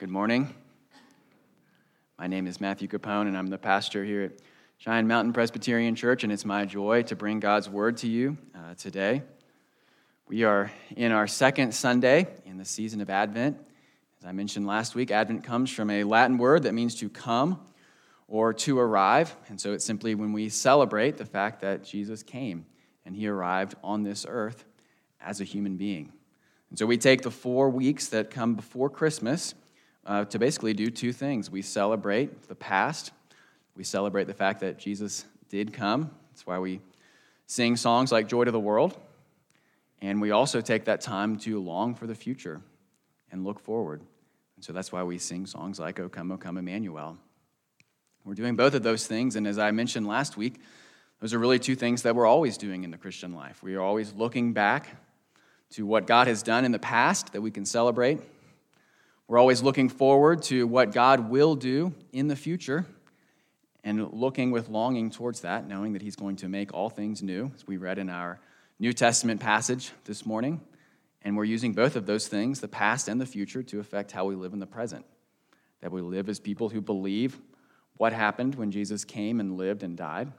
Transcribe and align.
Good 0.00 0.08
morning. 0.08 0.54
My 2.18 2.26
name 2.26 2.46
is 2.46 2.58
Matthew 2.58 2.88
Capone, 2.88 3.28
and 3.28 3.36
I'm 3.36 3.48
the 3.48 3.58
pastor 3.58 4.02
here 4.02 4.22
at 4.22 4.32
Cheyenne 4.78 5.06
Mountain 5.06 5.34
Presbyterian 5.34 5.94
Church, 5.94 6.24
and 6.24 6.32
it's 6.32 6.46
my 6.46 6.64
joy 6.64 7.02
to 7.02 7.14
bring 7.14 7.38
God's 7.38 7.68
word 7.68 7.98
to 7.98 8.08
you 8.08 8.38
uh, 8.54 8.72
today. 8.76 9.20
We 10.26 10.44
are 10.44 10.72
in 10.96 11.12
our 11.12 11.26
second 11.26 11.74
Sunday 11.74 12.28
in 12.46 12.56
the 12.56 12.64
season 12.64 13.02
of 13.02 13.10
Advent. 13.10 13.58
As 14.18 14.26
I 14.26 14.32
mentioned 14.32 14.66
last 14.66 14.94
week, 14.94 15.10
Advent 15.10 15.44
comes 15.44 15.70
from 15.70 15.90
a 15.90 16.02
Latin 16.04 16.38
word 16.38 16.62
that 16.62 16.72
means 16.72 16.94
to 16.94 17.10
come 17.10 17.60
or 18.26 18.54
to 18.54 18.78
arrive, 18.78 19.36
and 19.50 19.60
so 19.60 19.74
it's 19.74 19.84
simply 19.84 20.14
when 20.14 20.32
we 20.32 20.48
celebrate 20.48 21.18
the 21.18 21.26
fact 21.26 21.60
that 21.60 21.84
Jesus 21.84 22.22
came 22.22 22.64
and 23.04 23.14
he 23.14 23.28
arrived 23.28 23.74
on 23.84 24.02
this 24.02 24.24
earth 24.26 24.64
as 25.20 25.42
a 25.42 25.44
human 25.44 25.76
being. 25.76 26.10
And 26.70 26.78
so 26.78 26.86
we 26.86 26.96
take 26.96 27.20
the 27.20 27.30
four 27.30 27.68
weeks 27.68 28.08
that 28.08 28.30
come 28.30 28.54
before 28.54 28.88
Christmas 28.88 29.54
uh, 30.06 30.24
to 30.26 30.38
basically 30.38 30.74
do 30.74 30.90
two 30.90 31.12
things. 31.12 31.50
We 31.50 31.62
celebrate 31.62 32.48
the 32.48 32.54
past, 32.54 33.12
we 33.76 33.84
celebrate 33.84 34.24
the 34.24 34.34
fact 34.34 34.60
that 34.60 34.78
Jesus 34.78 35.24
did 35.48 35.72
come. 35.72 36.10
That's 36.30 36.46
why 36.46 36.58
we 36.58 36.80
sing 37.46 37.76
songs 37.76 38.12
like 38.12 38.28
Joy 38.28 38.44
to 38.44 38.50
the 38.50 38.60
World. 38.60 38.96
And 40.02 40.20
we 40.20 40.30
also 40.30 40.60
take 40.60 40.86
that 40.86 41.00
time 41.00 41.36
to 41.40 41.60
long 41.60 41.94
for 41.94 42.06
the 42.06 42.14
future 42.14 42.60
and 43.30 43.44
look 43.44 43.60
forward. 43.60 44.00
And 44.56 44.64
so 44.64 44.72
that's 44.72 44.92
why 44.92 45.02
we 45.02 45.18
sing 45.18 45.46
songs 45.46 45.78
like 45.78 46.00
O 46.00 46.08
Come, 46.08 46.32
O 46.32 46.36
Come, 46.36 46.56
Emmanuel. 46.56 47.18
We're 48.24 48.34
doing 48.34 48.56
both 48.56 48.74
of 48.74 48.82
those 48.82 49.06
things. 49.06 49.36
And 49.36 49.46
as 49.46 49.58
I 49.58 49.70
mentioned 49.70 50.06
last 50.06 50.36
week, 50.36 50.60
those 51.20 51.34
are 51.34 51.38
really 51.38 51.58
two 51.58 51.74
things 51.74 52.02
that 52.02 52.14
we're 52.14 52.26
always 52.26 52.56
doing 52.56 52.84
in 52.84 52.90
the 52.90 52.96
Christian 52.96 53.34
life. 53.34 53.62
We 53.62 53.74
are 53.74 53.82
always 53.82 54.14
looking 54.14 54.52
back 54.52 54.88
to 55.70 55.86
what 55.86 56.06
God 56.06 56.26
has 56.26 56.42
done 56.42 56.64
in 56.64 56.72
the 56.72 56.78
past 56.78 57.32
that 57.32 57.40
we 57.40 57.50
can 57.50 57.64
celebrate 57.64 58.20
we're 59.30 59.38
always 59.38 59.62
looking 59.62 59.88
forward 59.88 60.42
to 60.42 60.66
what 60.66 60.90
God 60.90 61.30
will 61.30 61.54
do 61.54 61.94
in 62.12 62.26
the 62.26 62.34
future 62.34 62.84
and 63.84 64.12
looking 64.12 64.50
with 64.50 64.68
longing 64.68 65.08
towards 65.08 65.42
that, 65.42 65.68
knowing 65.68 65.92
that 65.92 66.02
He's 66.02 66.16
going 66.16 66.34
to 66.38 66.48
make 66.48 66.74
all 66.74 66.90
things 66.90 67.22
new, 67.22 67.52
as 67.54 67.64
we 67.64 67.76
read 67.76 67.98
in 67.98 68.10
our 68.10 68.40
New 68.80 68.92
Testament 68.92 69.40
passage 69.40 69.92
this 70.04 70.26
morning. 70.26 70.60
And 71.22 71.36
we're 71.36 71.44
using 71.44 71.74
both 71.74 71.94
of 71.94 72.06
those 72.06 72.26
things, 72.26 72.58
the 72.58 72.66
past 72.66 73.06
and 73.06 73.20
the 73.20 73.26
future, 73.26 73.62
to 73.62 73.78
affect 73.78 74.10
how 74.10 74.24
we 74.24 74.34
live 74.34 74.52
in 74.52 74.58
the 74.58 74.66
present. 74.66 75.06
That 75.80 75.92
we 75.92 76.00
live 76.00 76.28
as 76.28 76.40
people 76.40 76.68
who 76.68 76.80
believe 76.80 77.38
what 77.98 78.12
happened 78.12 78.56
when 78.56 78.72
Jesus 78.72 79.04
came 79.04 79.38
and 79.38 79.56
lived 79.56 79.84
and 79.84 79.96
died. 79.96 80.32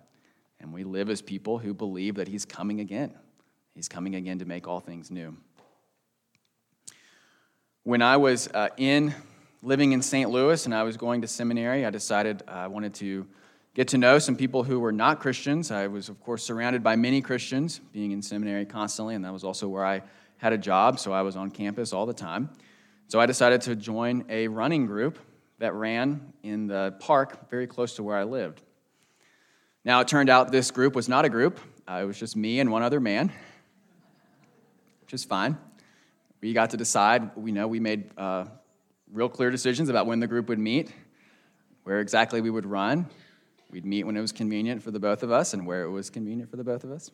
And 0.59 0.73
we 0.73 0.83
live 0.83 1.09
as 1.09 1.21
people 1.21 1.59
who 1.59 1.73
believe 1.73 2.15
that 2.15 2.27
He's 2.27 2.43
coming 2.43 2.81
again. 2.81 3.13
He's 3.73 3.87
coming 3.87 4.15
again 4.15 4.39
to 4.39 4.45
make 4.45 4.67
all 4.67 4.81
things 4.81 5.09
new. 5.09 5.37
When 7.83 8.03
I 8.03 8.17
was 8.17 8.47
uh, 8.47 8.67
in 8.77 9.15
living 9.63 9.93
in 9.93 10.03
St. 10.03 10.29
Louis 10.29 10.67
and 10.67 10.75
I 10.75 10.83
was 10.83 10.97
going 10.97 11.21
to 11.21 11.27
seminary, 11.27 11.83
I 11.83 11.89
decided 11.89 12.43
I 12.47 12.67
wanted 12.67 12.93
to 12.95 13.25
get 13.73 13.87
to 13.87 13.97
know 13.97 14.19
some 14.19 14.35
people 14.35 14.61
who 14.61 14.79
were 14.79 14.91
not 14.91 15.19
Christians. 15.19 15.71
I 15.71 15.87
was, 15.87 16.07
of 16.07 16.21
course, 16.21 16.43
surrounded 16.43 16.83
by 16.83 16.95
many 16.95 17.23
Christians, 17.23 17.81
being 17.91 18.11
in 18.11 18.21
seminary 18.21 18.65
constantly, 18.65 19.15
and 19.15 19.25
that 19.25 19.33
was 19.33 19.43
also 19.43 19.67
where 19.67 19.83
I 19.83 20.03
had 20.37 20.53
a 20.53 20.59
job, 20.59 20.99
so 20.99 21.11
I 21.11 21.23
was 21.23 21.35
on 21.35 21.49
campus 21.49 21.91
all 21.91 22.05
the 22.05 22.13
time. 22.13 22.51
So 23.07 23.19
I 23.19 23.25
decided 23.25 23.61
to 23.61 23.75
join 23.75 24.25
a 24.29 24.47
running 24.47 24.85
group 24.85 25.17
that 25.57 25.73
ran 25.73 26.33
in 26.43 26.67
the 26.67 26.95
park 26.99 27.49
very 27.49 27.65
close 27.65 27.95
to 27.95 28.03
where 28.03 28.15
I 28.15 28.25
lived. 28.25 28.61
Now, 29.83 30.01
it 30.01 30.07
turned 30.07 30.29
out 30.29 30.51
this 30.51 30.69
group 30.69 30.95
was 30.95 31.09
not 31.09 31.25
a 31.25 31.29
group, 31.29 31.59
uh, 31.89 32.01
it 32.03 32.05
was 32.05 32.19
just 32.19 32.35
me 32.35 32.59
and 32.59 32.71
one 32.71 32.83
other 32.83 32.99
man, 32.99 33.31
which 35.01 35.15
is 35.15 35.23
fine. 35.23 35.57
We 36.41 36.53
got 36.53 36.71
to 36.71 36.77
decide, 36.77 37.35
we 37.35 37.51
know 37.51 37.67
we 37.67 37.79
made 37.79 38.09
uh, 38.17 38.45
real 39.11 39.29
clear 39.29 39.51
decisions 39.51 39.89
about 39.89 40.07
when 40.07 40.19
the 40.19 40.27
group 40.27 40.49
would 40.49 40.59
meet, 40.59 40.91
where 41.83 41.99
exactly 41.99 42.41
we 42.41 42.49
would 42.49 42.65
run. 42.65 43.05
We'd 43.69 43.85
meet 43.85 44.05
when 44.05 44.17
it 44.17 44.21
was 44.21 44.31
convenient 44.31 44.81
for 44.81 44.91
the 44.91 44.99
both 44.99 45.21
of 45.21 45.31
us 45.31 45.53
and 45.53 45.67
where 45.67 45.83
it 45.83 45.91
was 45.91 46.09
convenient 46.09 46.49
for 46.49 46.57
the 46.57 46.63
both 46.63 46.83
of 46.83 46.91
us. 46.91 47.11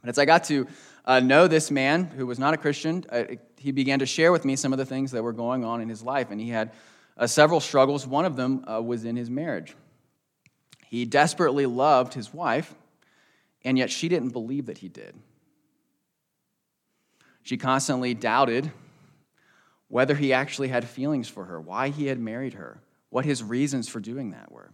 But 0.00 0.10
as 0.10 0.18
I 0.18 0.26
got 0.26 0.44
to 0.44 0.66
uh, 1.06 1.20
know 1.20 1.48
this 1.48 1.70
man 1.70 2.04
who 2.04 2.26
was 2.26 2.38
not 2.38 2.52
a 2.52 2.58
Christian, 2.58 3.04
uh, 3.08 3.24
he 3.56 3.72
began 3.72 4.00
to 4.00 4.06
share 4.06 4.30
with 4.30 4.44
me 4.44 4.56
some 4.56 4.72
of 4.72 4.78
the 4.78 4.84
things 4.84 5.10
that 5.12 5.22
were 5.22 5.32
going 5.32 5.64
on 5.64 5.80
in 5.80 5.88
his 5.88 6.02
life. 6.02 6.30
And 6.30 6.38
he 6.38 6.50
had 6.50 6.72
uh, 7.16 7.26
several 7.26 7.60
struggles. 7.60 8.06
One 8.06 8.26
of 8.26 8.36
them 8.36 8.64
uh, 8.70 8.82
was 8.82 9.06
in 9.06 9.16
his 9.16 9.30
marriage. 9.30 9.74
He 10.86 11.06
desperately 11.06 11.64
loved 11.64 12.12
his 12.12 12.32
wife, 12.32 12.74
and 13.64 13.78
yet 13.78 13.90
she 13.90 14.08
didn't 14.08 14.30
believe 14.30 14.66
that 14.66 14.78
he 14.78 14.88
did. 14.88 15.14
She 17.44 17.56
constantly 17.56 18.14
doubted 18.14 18.72
whether 19.88 20.14
he 20.14 20.32
actually 20.32 20.68
had 20.68 20.88
feelings 20.88 21.28
for 21.28 21.44
her, 21.44 21.60
why 21.60 21.90
he 21.90 22.06
had 22.06 22.18
married 22.18 22.54
her, 22.54 22.80
what 23.10 23.24
his 23.24 23.42
reasons 23.44 23.88
for 23.88 24.00
doing 24.00 24.32
that 24.32 24.50
were. 24.50 24.72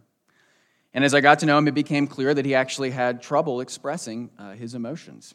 And 0.95 1.05
as 1.05 1.13
I 1.13 1.21
got 1.21 1.41
to 1.41 1.47
know 1.47 1.59
him, 1.59 1.69
it 1.69 1.75
became 1.75 2.07
clear 2.07 2.33
that 2.33 2.47
he 2.47 2.55
actually 2.55 2.91
had 2.91 3.21
trouble 3.21 3.61
expressing 3.61 4.31
uh, 4.39 4.53
his 4.53 4.75
emotions. 4.75 5.35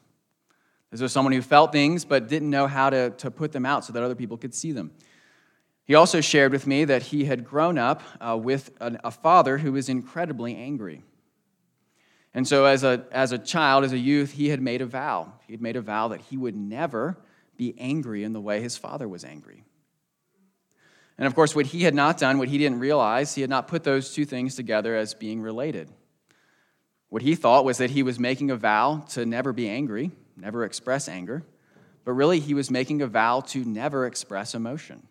This 0.92 1.02
was 1.02 1.12
someone 1.12 1.34
who 1.34 1.42
felt 1.42 1.72
things 1.72 2.06
but 2.06 2.28
didn't 2.28 2.50
know 2.50 2.68
how 2.68 2.90
to, 2.90 3.12
to 3.12 3.30
put 3.30 3.52
them 3.52 3.66
out 3.66 3.84
so 3.84 3.94
that 3.94 4.02
other 4.02 4.16
people 4.16 4.38
could 4.38 4.54
see 4.54 4.72
them. 4.72 4.92
He 5.84 5.94
also 5.94 6.22
shared 6.22 6.52
with 6.52 6.66
me 6.66 6.86
that 6.86 7.04
he 7.04 7.26
had 7.26 7.46
grown 7.46 7.78
up 7.78 8.02
uh, 8.20 8.38
with 8.42 8.72
a, 8.80 8.98
a 9.04 9.12
father 9.12 9.58
who 9.58 9.74
was 9.74 9.88
incredibly 9.88 10.56
angry. 10.56 11.04
And 12.34 12.48
so, 12.48 12.66
as 12.66 12.84
a, 12.84 13.06
as 13.12 13.32
a 13.32 13.38
child, 13.38 13.86
as 13.86 13.94
a 13.94 13.98
youth, 13.98 14.32
he 14.32 14.50
had 14.50 14.62
made 14.62 14.82
a 14.82 14.86
vow. 14.86 15.32
He 15.48 15.54
had 15.54 15.62
made 15.62 15.76
a 15.76 15.82
vow 15.82 16.10
that 16.10 16.22
he 16.22 16.38
would 16.38 16.56
never 16.56 17.18
be 17.58 17.76
angry 17.78 18.24
in 18.24 18.34
the 18.34 18.42
way 18.42 18.62
his 18.62 18.78
father 18.78 19.08
was 19.08 19.24
angry. 19.24 19.64
And 21.18 21.28
of 21.28 21.36
course, 21.36 21.56
what 21.56 21.68
he 21.68 21.84
had 21.84 21.96
not 21.96 22.18
done, 22.18 22.38
what 22.38 22.50
he 22.50 22.58
didn't 22.58 22.80
realize, 22.80 23.36
he 23.36 23.42
had 23.42 23.50
not 23.50 23.68
put 23.68 23.84
those 23.84 24.14
two 24.14 24.26
things 24.26 24.56
together 24.56 24.96
as 24.96 25.14
being 25.14 25.42
related. 25.42 25.90
What 27.10 27.22
he 27.22 27.36
thought 27.36 27.64
was 27.64 27.78
that 27.78 27.92
he 27.92 28.04
was 28.04 28.20
making 28.20 28.52
a 28.52 28.58
vow 28.58 29.06
to 29.10 29.26
never 29.26 29.54
be 29.54 29.70
angry, 29.70 30.12
never 30.36 30.66
express 30.66 31.08
anger, 31.08 31.44
but 32.04 32.12
really 32.12 32.40
he 32.40 32.54
was 32.54 32.70
making 32.70 33.02
a 33.02 33.08
vow 33.08 33.40
to 33.42 33.64
never 33.64 34.06
express 34.06 34.54
emotion. 34.54 35.08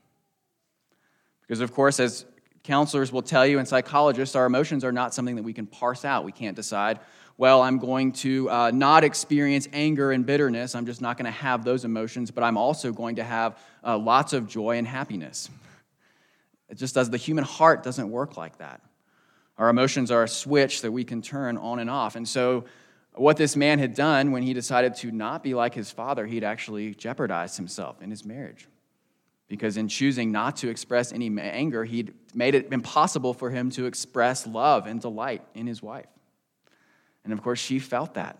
Because, 1.41 1.61
of 1.61 1.73
course, 1.73 2.01
as 2.01 2.27
counselors 2.63 3.13
will 3.13 3.23
tell 3.23 3.47
you 3.47 3.59
and 3.59 3.67
psychologists, 3.69 4.37
our 4.37 4.47
emotions 4.47 4.85
are 4.85 4.93
not 4.93 5.15
something 5.15 5.37
that 5.37 5.43
we 5.43 5.53
can 5.53 5.67
parse 5.67 6.05
out. 6.05 6.25
We 6.25 6.33
can't 6.33 6.57
decide, 6.57 7.01
well, 7.37 7.63
I'm 7.63 7.79
going 7.79 8.13
to 8.13 8.49
uh, 8.49 8.71
not 8.73 9.03
experience 9.03 9.69
anger 9.73 10.13
and 10.13 10.25
bitterness. 10.25 10.75
I'm 10.75 10.87
just 10.87 11.01
not 11.01 11.17
going 11.17 11.27
to 11.27 11.39
have 11.39 11.65
those 11.65 11.85
emotions, 11.85 12.31
but 12.31 12.45
I'm 12.45 12.57
also 12.57 12.93
going 12.93 13.17
to 13.17 13.25
have 13.25 13.59
uh, 13.85 13.99
lots 13.99 14.33
of 14.33 14.49
joy 14.49 14.79
and 14.79 14.87
happiness. 14.87 15.51
It 16.69 16.79
just 16.79 16.95
does, 16.95 17.11
the 17.11 17.17
human 17.17 17.45
heart 17.45 17.83
doesn't 17.83 18.11
work 18.11 18.37
like 18.37 18.59
that. 18.59 18.81
Our 19.59 19.69
emotions 19.69 20.11
are 20.11 20.23
a 20.23 20.29
switch 20.29 20.83
that 20.83 20.93
we 20.93 21.05
can 21.05 21.23
turn 21.23 21.57
on 21.57 21.79
and 21.79 21.91
off. 21.91 22.17
And 22.17 22.29
so, 22.29 22.65
what 23.17 23.37
this 23.37 23.55
man 23.55 23.79
had 23.79 23.95
done 23.95 24.33
when 24.33 24.43
he 24.43 24.53
decided 24.55 24.97
to 24.97 25.13
not 25.13 25.45
be 25.45 25.55
like 25.55 25.73
his 25.73 25.89
father, 25.89 26.27
he'd 26.27 26.43
actually 26.43 26.95
jeopardized 26.95 27.57
himself 27.57 28.03
in 28.03 28.11
his 28.11 28.25
marriage 28.25 28.67
because 29.47 29.77
in 29.77 29.87
choosing 29.87 30.33
not 30.33 30.57
to 30.57 30.69
express 30.69 31.13
any 31.13 31.31
anger, 31.39 31.85
he'd 31.85 32.13
made 32.35 32.57
it 32.57 32.73
impossible 32.73 33.33
for 33.33 33.51
him 33.51 33.71
to 33.71 33.87
express 33.87 34.49
love 34.49 34.87
and 34.89 35.01
delight 35.01 35.43
in 35.55 35.69
his 35.69 35.81
wife. 35.81 36.07
And 37.25 37.33
of 37.33 37.43
course, 37.43 37.59
she 37.59 37.79
felt 37.79 38.15
that. 38.15 38.39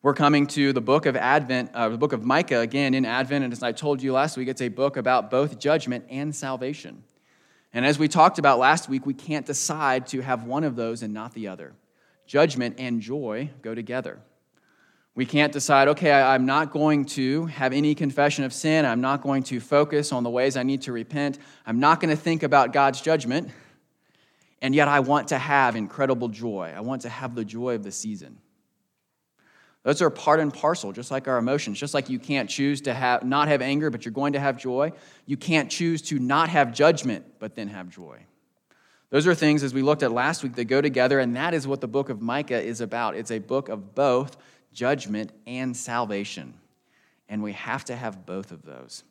We're 0.00 0.14
coming 0.14 0.46
to 0.48 0.72
the 0.72 0.80
book 0.80 1.06
of 1.06 1.16
Advent, 1.16 1.70
uh, 1.74 1.88
the 1.88 1.98
book 1.98 2.12
of 2.12 2.24
Micah 2.24 2.60
again 2.60 2.94
in 2.94 3.04
Advent. 3.04 3.44
And 3.44 3.52
as 3.52 3.64
I 3.64 3.72
told 3.72 4.00
you 4.00 4.12
last 4.12 4.36
week, 4.36 4.46
it's 4.46 4.62
a 4.62 4.68
book 4.68 4.96
about 4.96 5.28
both 5.28 5.58
judgment 5.58 6.04
and 6.08 6.34
salvation. 6.34 7.02
And 7.72 7.84
as 7.84 7.98
we 7.98 8.06
talked 8.06 8.38
about 8.38 8.60
last 8.60 8.88
week, 8.88 9.04
we 9.04 9.14
can't 9.14 9.44
decide 9.44 10.06
to 10.08 10.20
have 10.20 10.44
one 10.44 10.62
of 10.62 10.76
those 10.76 11.02
and 11.02 11.12
not 11.12 11.34
the 11.34 11.48
other. 11.48 11.74
Judgment 12.26 12.76
and 12.78 13.00
joy 13.00 13.50
go 13.60 13.74
together. 13.74 14.20
We 15.16 15.26
can't 15.26 15.52
decide, 15.52 15.88
okay, 15.88 16.12
I'm 16.12 16.46
not 16.46 16.70
going 16.70 17.04
to 17.06 17.46
have 17.46 17.72
any 17.72 17.96
confession 17.96 18.44
of 18.44 18.52
sin. 18.52 18.86
I'm 18.86 19.00
not 19.00 19.20
going 19.20 19.42
to 19.44 19.58
focus 19.58 20.12
on 20.12 20.22
the 20.22 20.30
ways 20.30 20.56
I 20.56 20.62
need 20.62 20.82
to 20.82 20.92
repent. 20.92 21.40
I'm 21.66 21.80
not 21.80 21.98
going 21.98 22.10
to 22.10 22.16
think 22.16 22.44
about 22.44 22.72
God's 22.72 23.00
judgment. 23.00 23.50
And 24.60 24.74
yet 24.74 24.88
I 24.88 25.00
want 25.00 25.28
to 25.28 25.38
have 25.38 25.76
incredible 25.76 26.28
joy. 26.28 26.72
I 26.76 26.80
want 26.80 27.02
to 27.02 27.08
have 27.08 27.34
the 27.34 27.44
joy 27.44 27.74
of 27.74 27.84
the 27.84 27.92
season. 27.92 28.38
Those 29.84 30.02
are 30.02 30.10
part 30.10 30.40
and 30.40 30.52
parcel, 30.52 30.92
just 30.92 31.10
like 31.10 31.28
our 31.28 31.38
emotions. 31.38 31.78
Just 31.78 31.94
like 31.94 32.10
you 32.10 32.18
can't 32.18 32.50
choose 32.50 32.80
to 32.82 32.94
have, 32.94 33.22
not 33.22 33.48
have 33.48 33.62
anger, 33.62 33.90
but 33.90 34.04
you're 34.04 34.12
going 34.12 34.32
to 34.32 34.40
have 34.40 34.58
joy. 34.58 34.92
You 35.26 35.36
can't 35.36 35.70
choose 35.70 36.02
to 36.02 36.18
not 36.18 36.48
have 36.48 36.74
judgment, 36.74 37.24
but 37.38 37.54
then 37.54 37.68
have 37.68 37.88
joy. 37.88 38.18
Those 39.10 39.26
are 39.26 39.34
things, 39.34 39.62
as 39.62 39.72
we 39.72 39.80
looked 39.80 40.02
at 40.02 40.12
last 40.12 40.42
week, 40.42 40.54
that 40.56 40.64
go 40.64 40.82
together, 40.82 41.18
and 41.20 41.36
that 41.36 41.54
is 41.54 41.66
what 41.66 41.80
the 41.80 41.88
book 41.88 42.10
of 42.10 42.20
Micah 42.20 42.60
is 42.60 42.80
about. 42.82 43.16
It's 43.16 43.30
a 43.30 43.38
book 43.38 43.70
of 43.70 43.94
both 43.94 44.36
judgment, 44.72 45.32
and 45.46 45.76
salvation. 45.76 46.54
And 47.28 47.42
we 47.42 47.52
have 47.52 47.84
to 47.86 47.96
have 47.96 48.24
both 48.24 48.52
of 48.52 48.62
those. 48.62 49.04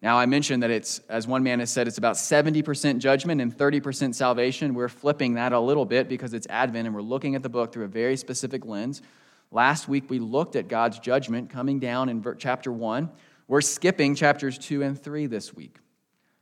Now, 0.00 0.16
I 0.16 0.26
mentioned 0.26 0.62
that 0.62 0.70
it's, 0.70 1.00
as 1.08 1.26
one 1.26 1.42
man 1.42 1.58
has 1.58 1.70
said, 1.70 1.88
it's 1.88 1.98
about 1.98 2.14
70% 2.14 2.98
judgment 2.98 3.40
and 3.40 3.56
30% 3.56 4.14
salvation. 4.14 4.74
We're 4.74 4.88
flipping 4.88 5.34
that 5.34 5.52
a 5.52 5.58
little 5.58 5.84
bit 5.84 6.08
because 6.08 6.34
it's 6.34 6.46
Advent 6.48 6.86
and 6.86 6.94
we're 6.94 7.02
looking 7.02 7.34
at 7.34 7.42
the 7.42 7.48
book 7.48 7.72
through 7.72 7.84
a 7.84 7.88
very 7.88 8.16
specific 8.16 8.64
lens. 8.64 9.02
Last 9.50 9.88
week, 9.88 10.08
we 10.08 10.20
looked 10.20 10.54
at 10.54 10.68
God's 10.68 11.00
judgment 11.00 11.50
coming 11.50 11.80
down 11.80 12.08
in 12.08 12.24
chapter 12.38 12.70
1. 12.70 13.10
We're 13.48 13.60
skipping 13.60 14.14
chapters 14.14 14.56
2 14.58 14.82
and 14.82 15.00
3 15.00 15.26
this 15.26 15.54
week. 15.54 15.78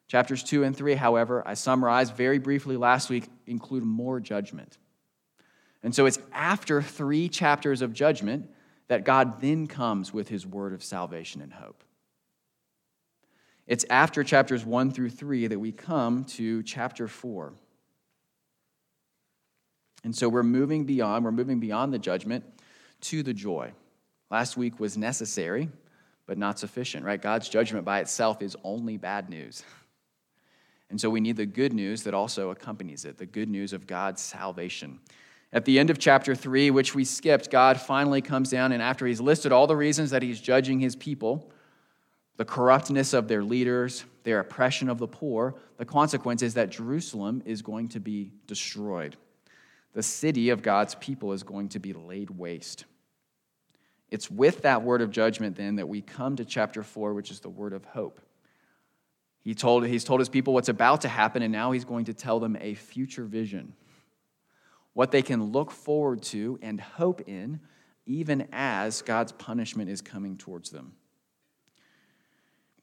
Chapters 0.09 0.43
2 0.43 0.63
and 0.63 0.77
3, 0.77 0.95
however, 0.95 1.43
I 1.47 1.55
summarized 1.55 2.15
very 2.15 2.39
briefly 2.39 2.77
last 2.77 3.09
week, 3.09 3.29
include 3.47 3.85
more 3.85 4.21
judgment. 4.21 4.77
And 5.83 5.95
so 5.95 6.05
it's 6.05 6.19
after 6.33 6.83
three 6.83 7.29
chapters 7.29 7.81
of 7.81 7.93
judgment 7.93 8.51
that 8.89 9.05
God 9.05 9.41
then 9.41 9.67
comes 9.67 10.13
with 10.13 10.29
his 10.29 10.47
word 10.47 10.73
of 10.73 10.83
salvation 10.83 11.41
and 11.41 11.53
hope. 11.53 11.83
It's 13.67 13.85
after 13.91 14.23
chapters 14.23 14.65
1 14.65 14.93
through 14.93 15.11
3 15.11 15.49
that 15.49 15.59
we 15.59 15.73
come 15.73 16.25
to 16.25 16.63
chapter 16.63 17.09
4. 17.09 17.53
And 20.05 20.15
so 20.15 20.29
we're 20.29 20.45
moving 20.45 20.85
beyond, 20.85 21.25
we're 21.25 21.33
moving 21.33 21.59
beyond 21.59 21.93
the 21.93 21.99
judgment 21.99 22.45
to 23.03 23.25
the 23.25 23.35
joy. 23.35 23.73
Last 24.31 24.57
week 24.57 24.79
was 24.79 24.97
necessary, 24.97 25.69
but 26.27 26.39
not 26.39 26.59
sufficient, 26.59 27.05
right? 27.05 27.21
God's 27.21 27.49
judgment 27.49 27.85
by 27.85 28.01
itself 28.01 28.41
is 28.41 28.57
only 28.65 28.97
bad 28.97 29.29
news. 29.29 29.63
And 30.89 31.01
so 31.01 31.11
we 31.11 31.21
need 31.21 31.37
the 31.37 31.47
good 31.47 31.73
news 31.73 32.05
that 32.05 32.15
also 32.15 32.51
accompanies 32.51 33.05
it 33.05 33.19
the 33.19 33.27
good 33.27 33.49
news 33.49 33.73
of 33.73 33.89
God's 33.89 34.23
salvation. 34.23 35.01
At 35.53 35.65
the 35.65 35.81
end 35.81 35.91
of 35.91 35.99
chapter 35.99 36.33
3, 36.33 36.71
which 36.71 36.95
we 36.95 37.05
skipped, 37.05 37.51
God 37.51 37.81
finally 37.81 38.23
comes 38.23 38.51
down, 38.51 38.71
and 38.71 38.81
after 38.81 39.05
he's 39.05 39.21
listed 39.21 39.51
all 39.51 39.67
the 39.67 39.75
reasons 39.75 40.11
that 40.11 40.23
he's 40.23 40.41
judging 40.41 40.79
his 40.79 40.95
people, 40.95 41.51
the 42.37 42.45
corruptness 42.45 43.13
of 43.13 43.29
their 43.29 43.43
leaders, 43.43 44.05
their 44.23 44.41
oppression 44.41 44.89
of 44.89 44.99
the 44.99 45.09
poor, 45.09 45.55
the 45.79 45.85
consequence 45.85 46.43
is 46.43 46.55
that 46.55 46.71
Jerusalem 46.71 47.43
is 47.47 47.63
going 47.63 47.89
to 47.91 48.01
be 48.01 48.33
destroyed. 48.47 49.17
The 49.95 50.03
city 50.03 50.51
of 50.51 50.63
God's 50.63 50.95
people 50.97 51.33
is 51.33 51.43
going 51.43 51.71
to 51.71 51.79
be 51.79 51.95
laid 51.95 52.31
waste. 52.31 52.85
It's 54.11 54.31
with 54.31 54.63
that 54.63 54.83
word 54.83 55.01
of 55.01 55.11
judgment, 55.11 55.57
then, 55.57 55.77
that 55.77 55.89
we 55.89 56.03
come 56.03 56.37
to 56.37 56.45
chapter 56.45 56.83
4, 56.83 57.15
which 57.15 57.31
is 57.31 57.41
the 57.41 57.49
word 57.49 57.73
of 57.73 57.85
hope. 57.87 58.21
He 59.41 59.55
told, 59.55 59.87
he's 59.87 60.05
told 60.05 60.21
his 60.21 60.29
people 60.29 60.55
what's 60.55 60.69
about 60.69 61.01
to 61.03 61.09
happen, 61.09 61.43
and 61.43 61.53
now 61.53 61.73
he's 61.73 61.85
going 61.85 62.05
to 62.07 62.15
tell 62.15 62.39
them 62.39 62.57
a 62.61 62.75
future 62.75 63.25
vision. 63.25 63.73
What 64.93 65.11
they 65.11 65.23
can 65.23 65.53
look 65.53 65.71
forward 65.71 66.23
to 66.25 66.59
and 66.63 66.81
hope 66.81 67.23
in, 67.27 67.61
even 68.07 68.49
as 68.53 69.03
God's 69.03 69.33
punishment 69.33 69.91
is 69.91 70.01
coming 70.01 70.37
towards 70.37 70.71
them. 70.71 70.93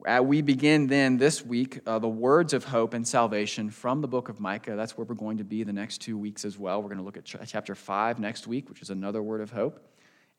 Uh, 0.06 0.22
we 0.22 0.42
begin 0.42 0.88
then 0.88 1.18
this 1.18 1.46
week 1.46 1.80
uh, 1.88 1.98
the 1.98 2.10
words 2.10 2.52
of 2.52 2.66
hope 2.66 2.94
and 2.94 3.08
salvation 3.08 3.70
from 3.70 4.02
the 4.02 4.08
book 4.08 4.28
of 4.28 4.38
Micah. 4.38 4.76
That's 4.76 4.98
where 4.98 5.06
we're 5.06 5.16
going 5.16 5.38
to 5.38 5.46
be 5.46 5.64
the 5.64 5.72
next 5.72 6.00
two 6.00 6.18
weeks 6.18 6.44
as 6.44 6.58
well. 6.58 6.82
We're 6.82 6.90
going 6.90 6.98
to 6.98 7.06
look 7.06 7.16
at 7.16 7.24
ch- 7.24 7.38
chapter 7.48 7.74
5 7.74 8.20
next 8.20 8.46
week, 8.46 8.68
which 8.68 8.82
is 8.82 8.90
another 8.90 9.24
word 9.24 9.40
of 9.40 9.52
hope. 9.52 9.80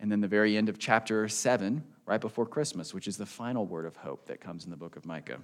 And 0.00 0.12
then 0.12 0.20
the 0.20 0.28
very 0.28 0.58
end 0.58 0.68
of 0.68 0.78
chapter 0.78 1.28
7, 1.28 1.82
right 2.04 2.20
before 2.20 2.44
Christmas, 2.44 2.92
which 2.92 3.08
is 3.08 3.16
the 3.16 3.24
final 3.24 3.64
word 3.64 3.86
of 3.86 3.96
hope 3.96 4.26
that 4.26 4.38
comes 4.38 4.64
in 4.64 4.70
the 4.70 4.76
book 4.76 4.96
of 4.96 5.06
Micah. 5.06 5.38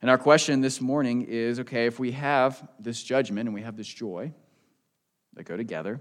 And 0.00 0.10
our 0.10 0.18
question 0.18 0.62
this 0.62 0.80
morning 0.80 1.26
is 1.28 1.60
okay, 1.60 1.84
if 1.84 1.98
we 1.98 2.12
have 2.12 2.66
this 2.78 3.02
judgment 3.02 3.48
and 3.48 3.54
we 3.54 3.62
have 3.62 3.76
this 3.76 3.88
joy 3.88 4.32
that 5.34 5.44
go 5.44 5.58
together, 5.58 6.00